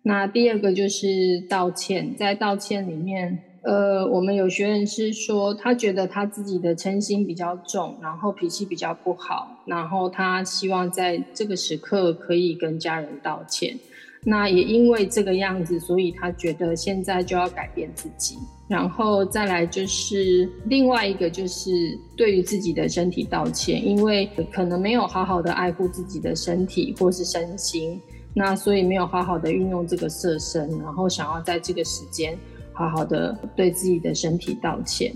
[0.01, 3.39] 那第二个就是道歉，在道歉里面。
[3.65, 13.75] 呃，我们有学员是说，他觉得他自己的嗔心比较重，然后脾气比较不好，然后他希望在这个时刻可以跟家人道歉。
[14.23, 18.37] 那也因为这个样子，所以他觉得现在就要改变自己。
[18.67, 21.71] 然后再来就是另外一个，就是
[22.15, 27.99] 对于自己的身体道歉，因为可能没有好好的爱护自己的身体或是身心，
[28.35, 32.37] 那所以没有好好的运用这个色身，然后想要在这个时间。
[32.75, 35.13] 好好的对自己的身体道歉，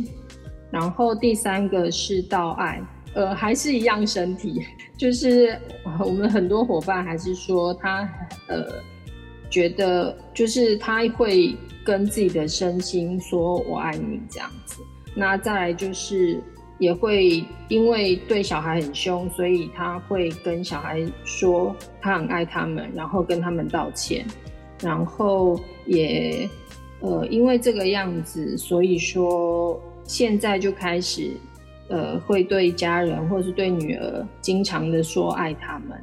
[0.72, 2.82] 然后第三个是道爱，
[3.14, 4.62] 呃，还是一样身体，
[4.98, 5.60] 就是
[6.00, 8.10] 我们很多伙伴还是说他
[8.48, 8.66] 呃
[9.50, 11.54] 觉得就是他会
[11.84, 14.82] 跟自己的身心说我爱你这样子，
[15.14, 16.42] 那再来就是
[16.78, 24.26] 也会因为对小孩很凶，所以他会跟小孩说他很爱他们，然后跟他们道歉，
[24.82, 26.50] 然后也。
[27.02, 31.32] 呃，因为这个样子，所以说现在就开始，
[31.88, 35.98] 呃，会对家人或者是对女儿经常的说爱他们，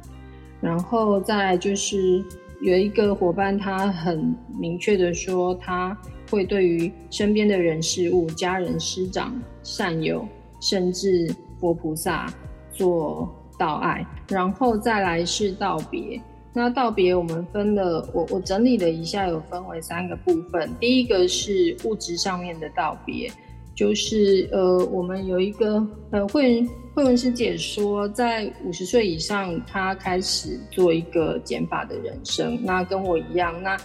[0.59, 2.23] 然后再来就是
[2.61, 5.95] 有一个伙伴，他很明确的说，他
[6.31, 10.27] 会对于身边的人事物、家人、师长、善友，
[10.59, 12.25] 甚至佛菩萨
[12.73, 14.05] 做道爱。
[14.29, 16.19] 然后再来是道别。
[16.57, 20.67] 那道别我们分了，我我整理了一下，有分为三个部分。
[20.79, 23.31] 第一个是物质上面的道别，
[23.75, 32.59] 就是呃，我们有一个呃慧文慧文师姐说，在五十岁以上，她开始做一个减法的人生。
[32.63, 33.77] 那跟我一样，那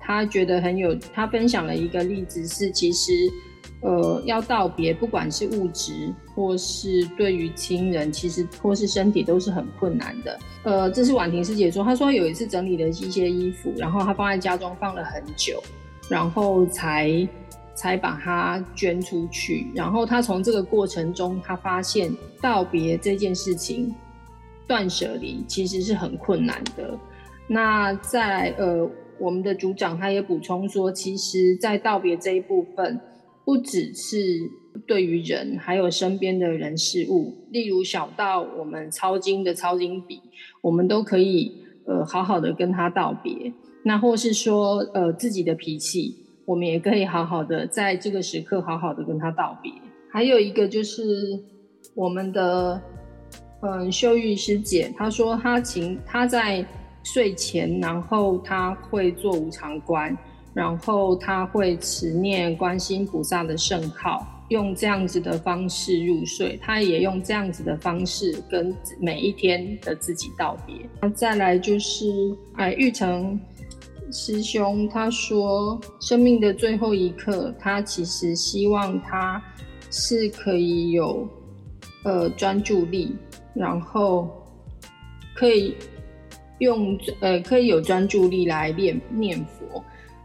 [0.00, 3.12] 她觉得很有，她分享了一个例子是，其实。
[3.82, 10.38] 呃，要道别，不管是物质或是对于亲人，其实或是身体都是很困难的。
[10.64, 15.62] 呃，这是婉婷师姐说，她说有一次整理了一些衣服，然后她放在家中放了很久，
[16.10, 17.26] 然后才
[17.74, 19.66] 才把它捐出去。
[19.74, 23.94] 然后她从这个过程中，她发现道别这件事情，
[24.66, 26.98] 断舍离其实是很困难的。
[27.46, 28.86] 那在呃，
[29.18, 33.00] 我们的组长他也补充说，其实，在道别这一部分。
[33.44, 34.50] 不只是
[34.86, 40.20] 对于人，还有身边的人事物，例如小到我们抄经的抄经笔，
[40.60, 43.52] 我们都可以呃好好的跟他道别。
[43.82, 49.72] 那或是说呃自己的脾气，我们也可以好好的在这个时刻好好的跟他道别。
[50.12, 51.02] 还有一个就是
[51.94, 52.80] 我们的
[53.62, 56.64] 嗯秀玉师姐，她说她请她在
[57.02, 60.16] 睡前，然后她会做无常观。
[60.52, 66.58] 然后他会持念观世音菩萨的圣号，用这样子的方式入睡。
[66.60, 70.74] 他也用这样子的方式跟每一天的自己道别。
[71.00, 73.38] 那再来就是，哎，玉成
[74.12, 79.40] 师兄他说，生命的最后一刻，他其实希望他
[79.88, 81.28] 是可以有
[82.02, 83.14] 呃专注力，
[83.54, 84.28] 然后
[85.36, 85.76] 可以
[86.58, 89.59] 用呃可以有专注力来念念佛。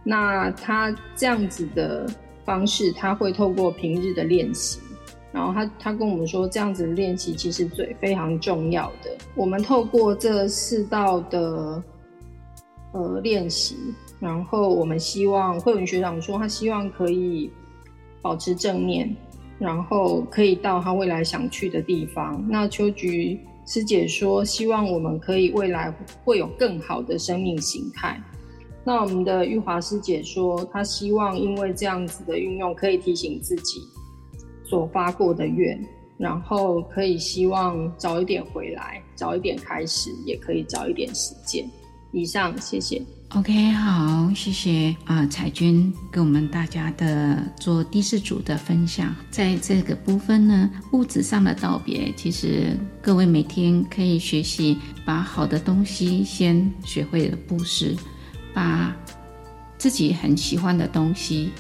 [0.08, 2.08] 那他这样子的
[2.46, 4.80] 方式，他会透过平日的练习，
[5.32, 9.10] 然后他他跟我们说，这样子的练习其实最非常重要的。
[9.34, 11.84] 我们透过这四道的
[12.92, 13.76] 呃练习，
[14.20, 17.52] 然后我们希望慧文学长说，他希望可以
[18.22, 19.14] 保持正念，
[19.58, 22.46] 然后可以到他未来想去的地方。
[22.48, 25.92] 那秋菊师姐说，希望我们可以未来
[26.24, 28.22] 会有更好的生命形态。
[28.86, 33.82] 那我们的玉华师姐说，她希望因为这样子的运用，可以提醒自己
[34.64, 35.84] 所发过的愿，
[36.20, 41.68] 然后可以希望早一点回来，早一点开始，也可以早一点实践。
[42.12, 43.02] 以上，谢谢。
[43.30, 49.14] OK，好，谢谢啊，彩君给我们大家的做第四组的分享。
[49.32, 57.96] 在这个部分呢，物质上的道别，其实各位每天可以学习，把好的东西先学会了布施。
[58.56, 58.96] 把
[59.78, 61.52] 自己很喜欢的东西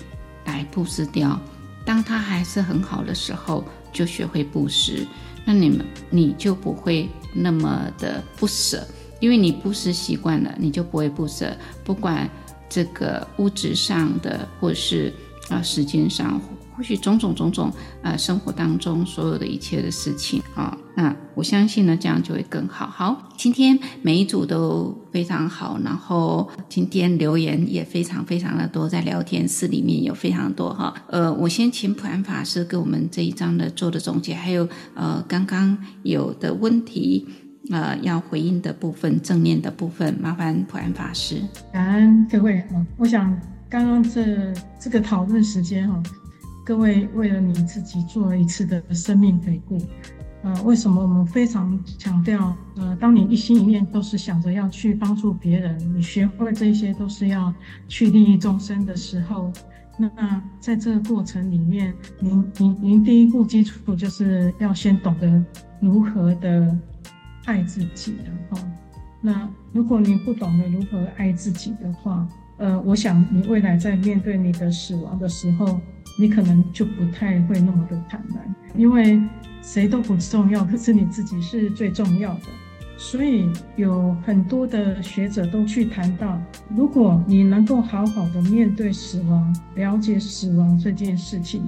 [0.45, 1.39] 来布施掉，
[1.85, 5.05] 当它还是很好的时候，就学会布施。
[5.45, 8.87] 那你们你就不会那么的不舍，
[9.19, 11.55] 因为你布施习惯了，你就不会不舍。
[11.83, 12.27] 不管
[12.67, 15.13] 这个物质上的，或是
[15.49, 16.41] 啊时间上。
[16.76, 17.71] 或许种种种种，
[18.01, 22.88] 呃，生活当中所有的一切的事情啊，那我相信呢，这样就会更好。
[22.88, 30.93] 好，今天每一组都非常好，然后今天留言也非常非常的多，在聊天室里面有非常多哈。
[31.07, 37.26] 呃，我先请普安法师给我们这一章的做的总结，还有呃刚刚有的问题，
[37.71, 41.41] 呃要回应的部分，正念的部分，麻烦普安法师。
[41.71, 43.34] 感恩各位啊，我想
[43.69, 46.03] 刚刚这这个讨论时间哈。
[46.66, 49.80] 各位为了你自己做了一次的生命回顾，
[50.41, 57.53] 呃，为什么我们非常强调，呃，当你一心一念都是想着要去帮助别人，你学会这些都是要
[57.88, 59.53] 去利益众生的时候，
[59.95, 65.45] 那在这个过程里面，您您您第一步基础就是要先懂得
[65.80, 66.76] 如何的
[67.45, 68.68] 爱自己然后，
[69.22, 75.80] 那如果你不懂得如何爱自己的话，呃，我想你未来在面对你的死亡的时候。
[76.18, 79.22] 你可能就不太会那么的坦然，因为
[79.61, 82.41] 谁都不重要，可是你自己是最重要的。
[82.97, 86.41] 所以有很多的学者都去谈到，
[86.74, 91.61] 如果你能够好好的面对死亡，了解死亡这件事情，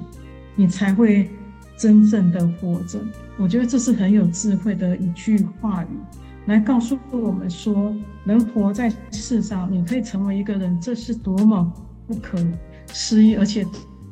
[0.56, 1.28] 你才会
[1.76, 2.98] 真正的活着。
[3.36, 5.98] 我觉得这是很有智慧的一句话语，
[6.46, 7.94] 来告诉我们说，
[8.24, 11.70] 能活在世上，你可以成为一个人，这是多么
[12.06, 12.38] 不可
[12.86, 13.66] 思议，而且。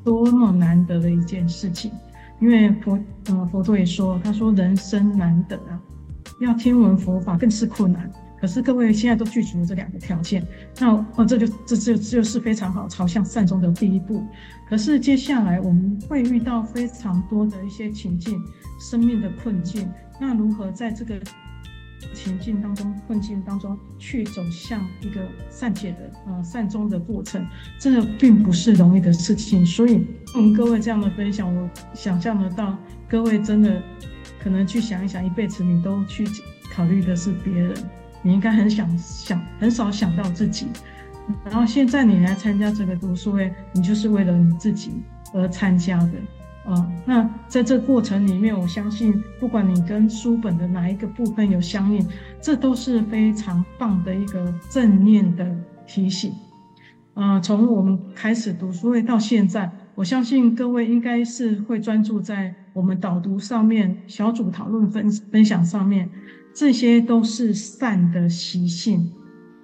[0.06, 1.90] 多么难得的一件事情，
[2.40, 2.96] 因为佛，
[3.26, 5.82] 呃，佛陀也说，他说人生难得啊，
[6.40, 8.08] 要听闻佛法更是困难。
[8.40, 10.46] 可是各位现在都具足这两个条件，
[10.78, 14.24] 那哦，这就这就这就是非常好朝向善终的第一步。
[14.68, 18.40] 可是接下来我们会遇到非常多的一些情境、
[18.78, 19.90] 生命的困境，
[20.20, 21.18] 那如何在这个
[22.14, 27.46] 情境当中、困境当中去走向一个善解的呃善终的过程，
[27.78, 29.64] 这个并不是容易的事情。
[29.64, 32.76] 所以，嗯，各位这样的分享，我想象得到，
[33.08, 33.82] 各位真的
[34.38, 36.26] 可能去想一想，一辈子你都去
[36.72, 37.74] 考虑的是别人。
[38.22, 40.66] 你应该很想想，很少想到自己。
[41.44, 44.92] 然后现在你来参加这个读书会，你就是为了你自己
[45.32, 46.12] 而参加的
[46.66, 46.86] 啊。
[47.06, 52.06] 那在这过程里面，我相信不管你跟书本的哪一个部分有相应，
[52.40, 55.50] 这都是非常棒的一个正念的
[55.86, 56.32] 提醒。
[57.14, 66.10] 啊，从我们开始读书会到现在，我相信各位应该是会专注在我们导读上面、小组讨论分分享上面。
[66.54, 69.12] 这些都是善的习性，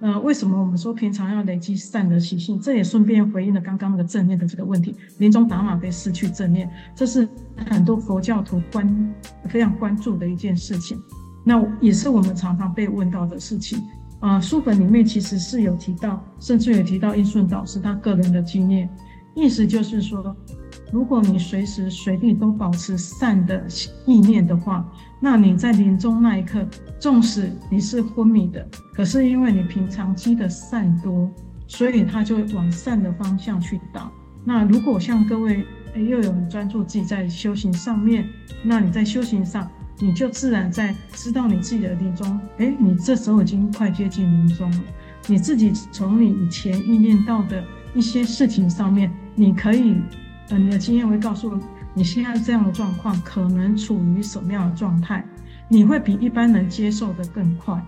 [0.03, 2.59] 呃，为什么我们说平常要累积善的习性？
[2.59, 4.93] 这也顺便回应了刚刚那个正念的这个问题。
[5.19, 7.25] 临终打马被失去正念，这是
[7.69, 11.01] 很多佛教徒关非常关注的一件事情。
[11.45, 13.79] 那也是我们常常被问到的事情。
[14.19, 18.89] 啊、呃，书本里面其实是有提到，甚至有提到印顺导师他个人的经验，
[19.35, 20.35] 意思就是说，
[20.93, 23.65] 如果你随时随地都保持善的
[24.05, 24.87] 意念的话，
[25.19, 26.63] 那你在临终那一刻，
[26.99, 28.63] 纵使你是昏迷的，
[28.93, 31.27] 可是因为你平常积的善多，
[31.67, 34.11] 所以他就往善的方向去导。
[34.45, 35.65] 那如果像各位
[35.95, 38.29] 又有人专注自己在修行上面，
[38.63, 39.67] 那你在修行上，
[39.97, 44.79] 你就自然在知道你自己的临终，诶，你这时候已经快接近临终了。
[45.25, 47.63] 你自己从你以前意念到的
[47.95, 49.95] 一些事情上面，你可以。
[50.49, 51.63] 呃，你的经验会告诉你，
[51.93, 55.25] 你现在这样的状况可能处于什么样的状态，
[55.69, 57.81] 你会比一般人接受的更快，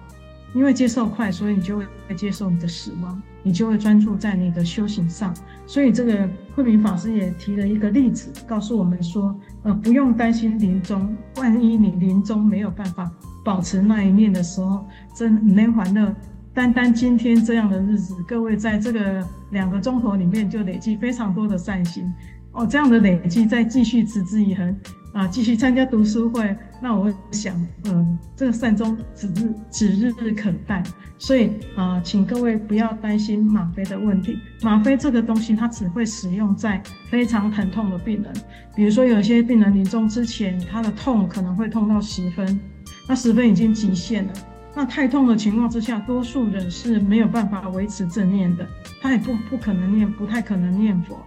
[0.54, 5.34] 因为接受快，所以你就会接受你的死亡，你就会专注在你的修行上。
[5.68, 13.12] 所以这个慧明法师也提了一个例子，告诉我们说，呃，不用担心临终，万一你临终没有办法
[13.44, 16.16] 保持那一念的时候，真能欢乐。
[16.54, 22.10] 单单今天这样的日子，各位在这个两个钟头里面就累积非常多的善行。
[22.56, 24.76] 哦，这样的累积再继续持之以恒
[25.12, 30.82] 啊，继续参加读书会，那我想，嗯，这个善终指日指日可待。
[31.18, 34.38] 所以啊，请各位不要担心吗啡的问题。
[34.62, 38.34] 吗啡这个东西，它只会使用在非常疼痛的病人，
[38.76, 42.60] 比如说有些病人临终之前，他的痛可能会痛到十分，
[43.08, 44.34] 那十分已经极限了。
[44.74, 48.68] 那太痛的情况之下，多数人是没有办法维持正念的，
[49.02, 51.18] 他也不不可能念，不太可能念佛。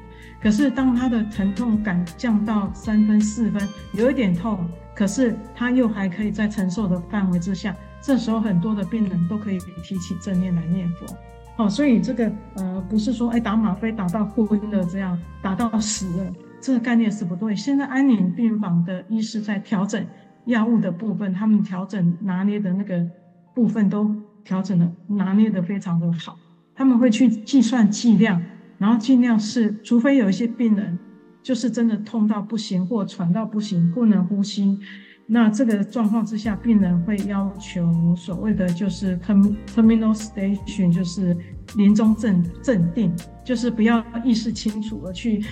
[0.40, 3.60] 可是，当他的疼痛感降到三分、四分，
[3.92, 4.64] 有一点痛，
[4.94, 11.06] 可是他又还可以在承受的范围之下，这时候很多的病人都可以提起正念来念佛。
[11.56, 17.56] 哦，所以这个呃，不是说哎打吗啡打到昏了这样，打到死了，这个概念是不对。
[17.56, 20.06] 现在安宁病房的医师在调整
[20.44, 23.04] 药物的部分，他们调整拿捏的那个
[23.56, 24.14] 部分都
[24.44, 26.38] 调整的拿捏的非常的好，
[26.76, 28.40] 他们会去计算剂量。
[28.78, 30.98] 然后尽量是，除非有一些病人
[31.42, 34.78] 就是真的痛到不行或喘到不行，不能呼吸，
[35.26, 41.36] 那这个状况之下，病人会要求所谓的就是 terminal station，就是
[41.76, 43.12] 临终镇镇定，
[43.44, 45.44] 就是不要意识清楚而去，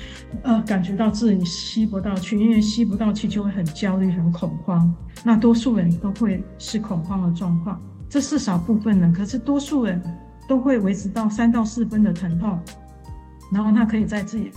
[0.43, 4.95] 呃，感觉到自己吸不到气，因为吸不到气就会很焦虑、很恐慌。
[5.25, 10.01] 那多数人都会是恐慌的状况，这是少部分人，可是多数人
[10.49, 12.59] 都会维持到三到四分的疼痛。
[13.53, 14.51] 然后他可以在自己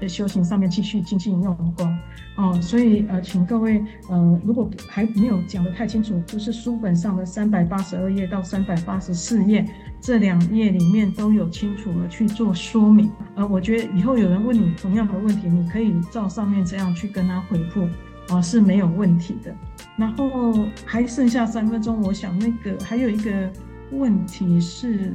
[0.00, 1.98] 的修行上面继续精进用功
[2.36, 9.68] 哦，所以呃，请各位呃，如果还没有讲得太清楚，就是书本上的三百八十二页到三百八十四页
[10.00, 13.10] 这两页里面都有清楚的去做说明。
[13.34, 17.88] 呃，我觉得以后有人问你同样的问题，你可以照上面这样去跟他回复
[18.28, 19.52] 啊，是没有问题的。
[19.96, 23.50] 然后还剩下三分钟，我想那个还有一个
[23.92, 25.12] 问题是。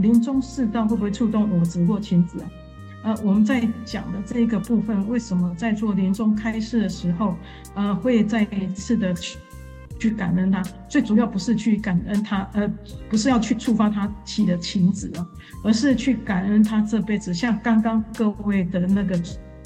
[0.00, 2.50] 临终世道会不会触动我执或亲子啊？
[3.04, 7.36] 呃，我们在讲的这一个部分，为什么在做临终开示的时候，
[7.76, 9.38] 呃，会再一次的去
[10.00, 10.60] 去感恩他？
[10.88, 12.68] 最主要不是去感恩他，呃，
[13.08, 15.24] 不是要去触发他起的情子啊，
[15.62, 19.16] 而是去感恩他这辈子，像刚刚各位的那个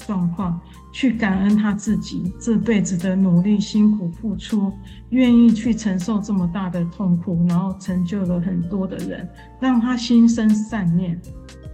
[0.09, 0.59] 状况。
[0.91, 4.73] 去感恩他自己这辈子的努力、辛苦付出，
[5.11, 9.29] 愿意去承受这么大的痛苦，然后成就了很多的人，
[9.59, 11.21] 让他心生善念。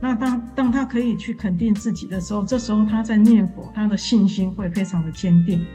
[0.02, 5.66] 那当当他可以去肯定自己的时候，这时候他在念佛，他的信心会非常的坚定。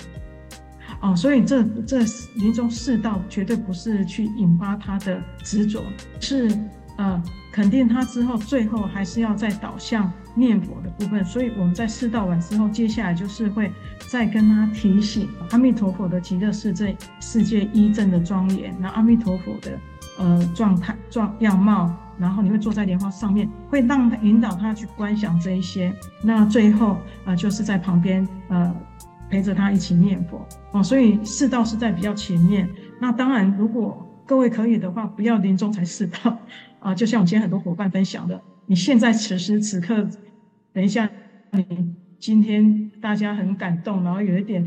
[1.01, 2.01] 哦，所以这这
[2.37, 5.83] 临终四道绝对不是去引发他的执着，
[6.21, 6.47] 是
[6.99, 7.23] 呃
[7.53, 11.25] 肯定他之后，最后还是要再导向念佛的部分。
[11.25, 13.71] 所以我们在四道完之后，接下来就是会
[14.09, 19.79] 再跟他提醒阿弥陀佛的极乐世界世界一正的庄严，那阿弥陀佛的
[20.19, 25.93] 呃状态状样貌，然后你会坐在莲花上面，会让他引导他去观想这一些。
[26.23, 28.75] 那最后呃就是在旁边呃。
[29.33, 32.69] 陪着他一起念佛哦，所以四道是在比较前面。
[33.01, 36.37] 那当然，如果各位可以的话，不要临终才四道
[36.81, 36.95] 啊。
[36.95, 40.09] 就像我今天很多伙伴分享的，你现在此时此刻，
[40.73, 41.09] 等一下，
[41.53, 44.67] 你今天大家很感动，然后有一点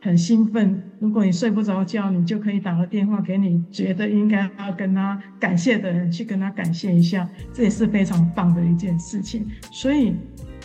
[0.00, 0.82] 很兴奋。
[1.00, 9.46] 如果你睡不着觉，你就可以打个电话给你觉得应该要跟他感谢的人，去跟他感谢一下，这也是非常棒的一件事情。
[9.72, 10.14] 所以。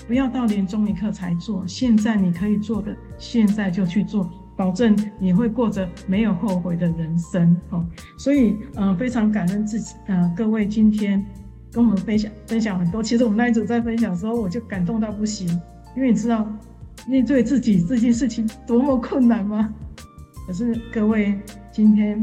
[0.07, 7.85] 不要到临终一刻才做，现在你可以做的，现在就去做，保证你会过着没有后悔的人生哦。
[8.17, 11.25] 所以，呃，非常感恩自己，呃，各位今天
[11.71, 13.01] 跟我们分享分享很多。
[13.01, 15.47] 其实我们那一组在分享的时候，我就感动到不行，
[15.95, 16.45] 因为你知道
[17.07, 19.73] 面对自己这件事情多么困难吗？
[20.47, 21.39] 可是各位
[21.71, 22.21] 今天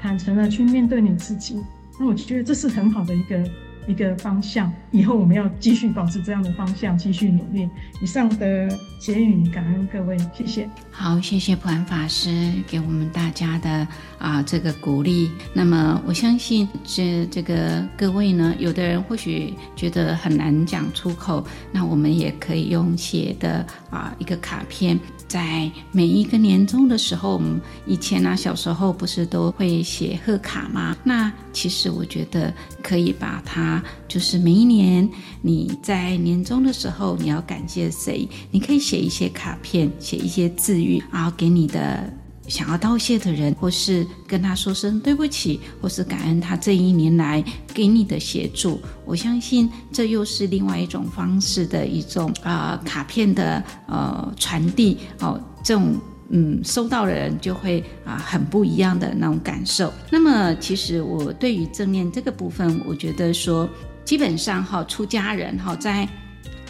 [0.00, 1.62] 坦诚的去面对你自己，
[2.00, 3.44] 那我觉得这是很好的一个。
[3.88, 7.68] 一个方向，以后我们要继续保持这样的方向，继续努力。
[8.02, 8.68] 以上的
[9.00, 10.68] 结语，感恩各位，谢谢。
[10.90, 15.30] 好，谢谢普安法师给我们大家的啊、这个鼓励。
[15.54, 24.98] 那么我相信这这个各位呢，有的人或许觉得很难讲出口，那我们也可以用写的啊、一个卡片。
[25.28, 30.96] 在每一个年终的时候，我们以前呢、啊，小时候不是都会写贺卡吗？
[31.04, 32.52] 那其实我觉得
[32.82, 35.08] 可以把它，就是每一年
[35.42, 38.28] 你在年终的时候，你要感谢谁？
[38.50, 42.10] 你可以写一些卡片，写一些字语，然后给你的。
[42.48, 47.44] 想要道谢的人，或是跟他说声对不起，或是感恩他这一年来
[47.74, 55.94] 给你的协助，我相信这又是另外一种方式的一种啊、卡片的呃传递哦，这种
[56.30, 59.92] 嗯收到的人就会啊、很不一样的那种感受。
[60.10, 63.68] 那么其实我对于正念这个部分，我觉得说
[64.04, 66.08] 基本上哈出家人哈在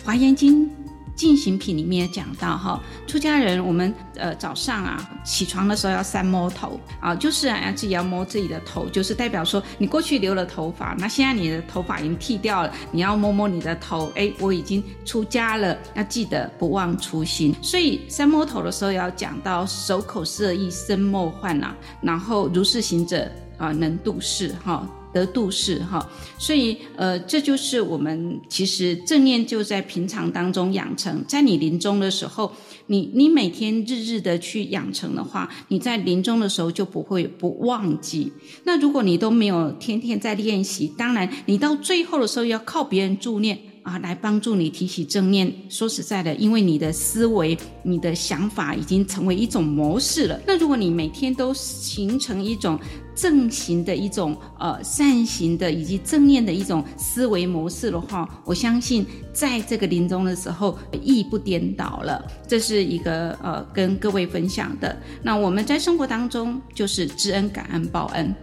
[0.05, 0.78] 华严经。
[1.19, 17.53] 进行品里面也讲到哈，出家人我们呃早上啊起床的时候要三摸头啊，就是啊自己要摸自己的头，就是代表说你过去留了头发，那现在你的头发已经剃掉了，你要摸摸你的头，哎，我已经出家了，要记得不忘初心。
[17.61, 24.89] 所以三摸头的时候要讲到手口色意身梦幻呐，然后如是行者啊能度世哈。
[25.13, 26.07] 得度世哈，
[26.39, 32.53] 所以呃，这就是我们其实正念就在平常当中养成，在你临终的时候，
[32.87, 38.33] 你你每天日日的去养成的话，你在临终的时候就不会不忘记。
[38.65, 43.59] 那如果你都没有天天在练习，当然你到最后的时候要靠别人助念。
[43.89, 45.51] 啊，来帮助你提起正念。
[45.71, 50.39] 说实在的，因为你的思维、你的想法已经成为一种模式了。
[50.47, 52.79] 那如果你每天都形成一种
[53.15, 62.23] 正行的一种呃善行的以及正念的一种思维模式的话，我相信在这个临终的时候亦不颠倒了。
[62.47, 64.95] 这是一个呃跟各位分享的。
[65.23, 68.35] 那我们在生活当中就是知恩、感恩、报恩。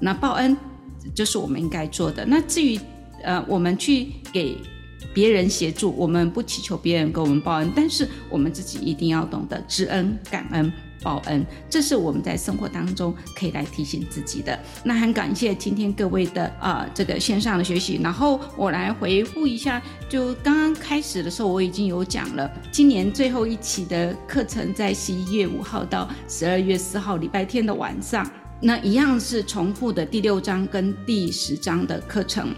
[0.00, 0.56] 那报恩
[1.14, 2.24] 就是我们应该做的。
[2.24, 2.80] 那至于
[3.22, 4.56] 呃我们去给。
[5.14, 10.70] 别人协助我们，不祈求别人给我们报恩，但是我们自己一定要懂得知恩、感恩、
[11.02, 14.58] 报恩，这是我们在生活当中可以来提醒自己的。
[14.82, 28.28] 那很感谢今天各位的啊、这个线上的学习，然后我来回复一下，就刚刚开始的时候我已经有讲了，今年最后一期的课程在十一月五号到十二月四号礼拜天的晚上，
[28.60, 32.52] 那一样是重复的第六章跟第十章的课程。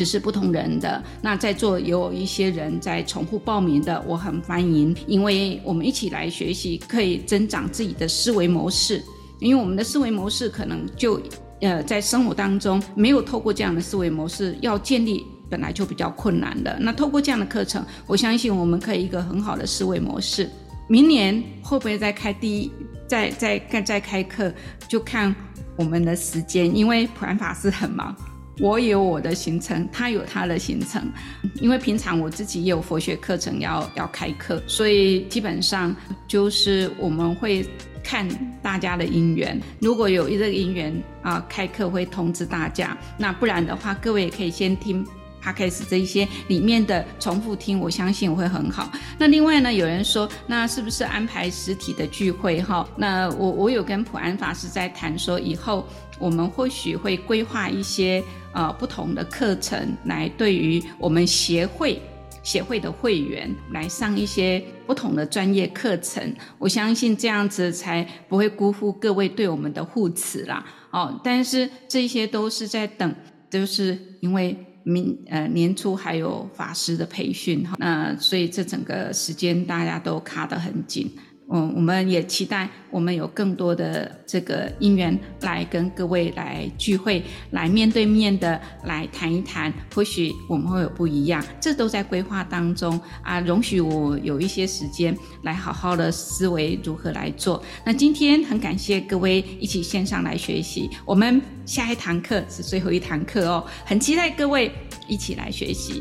[0.00, 9.04] 只是不同人的，那在座有一些人在重复报名的，我很欢迎，因为我们一起来学习，可以增长自己的思维模式。
[9.40, 11.20] 因为我们的思维模式可能就
[11.60, 16.74] 呃在生活当中没有透过这样的思维模式，要建立本来就比较困难的。
[16.80, 20.48] 那透过这样的课程，我相信我们可以一个很好的思维模式。
[20.88, 22.72] 明年会不会再开第一，
[23.06, 24.50] 再再再再开课，
[24.88, 25.36] 就看
[25.76, 28.16] 我们的时间，因为普安法师很忙。
[28.60, 31.10] 我有我的行程，他有他的行程，
[31.54, 35.94] 因为平常我自己也有佛学课程要要开课，所以基本上
[36.28, 37.66] 就是我们会
[38.04, 38.28] 看
[38.62, 45.06] 大家的因缘，如果有一个因缘啊，开课会通知大家，那不然的话，各位也可以先听
[45.42, 48.92] Podcast 这一些里面的重复听，我相信会很好。
[49.18, 52.60] 那另外呢，有人说，那是不是安排实体的聚会？
[52.60, 55.86] 哈，那我我有跟普安法师在谈说，以后
[56.20, 62.00] 我们或许会规划一些呃不同的课程，来对于我们协会。
[62.42, 70.64] 协会的会员来上一些不同的专业课程，我相信这样子才不会辜负各位对我们的护持啦。
[70.90, 73.14] 哦，但是这些都是在等，
[73.50, 81.14] 就是因为明呃年初还有法师的培训哈，那所以这整个时间大家都卡得很紧。
[81.52, 93.40] 嗯，我们也期待我们有更多的这个因缘来跟各位来聚会，来面对面的来谈一谈，或许我们会有不一样，这都在规划当中啊。
[93.40, 97.60] 容许我有一些时间来好好的思维如何来做。
[97.84, 104.70] 那今天很感谢各位一起线上来学习，我们下一堂课是最后一堂课哦，很期待各位
[105.08, 106.00] 一起来学习。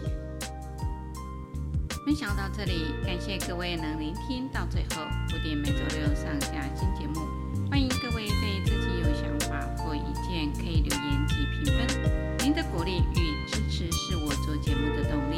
[2.05, 5.05] 分享到这里，感谢各位能聆听到最后。
[5.29, 7.21] 不定每周六上下新节目，
[7.69, 12.37] 欢迎各位对自己有想法或意见可以留言及评分。
[12.39, 15.37] 您的鼓励与支持是我做节目的动力。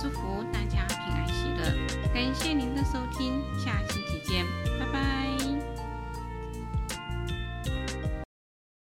[0.00, 4.46] 祝福大家平安喜乐，感谢您的收听，下期见，
[4.78, 5.17] 拜拜。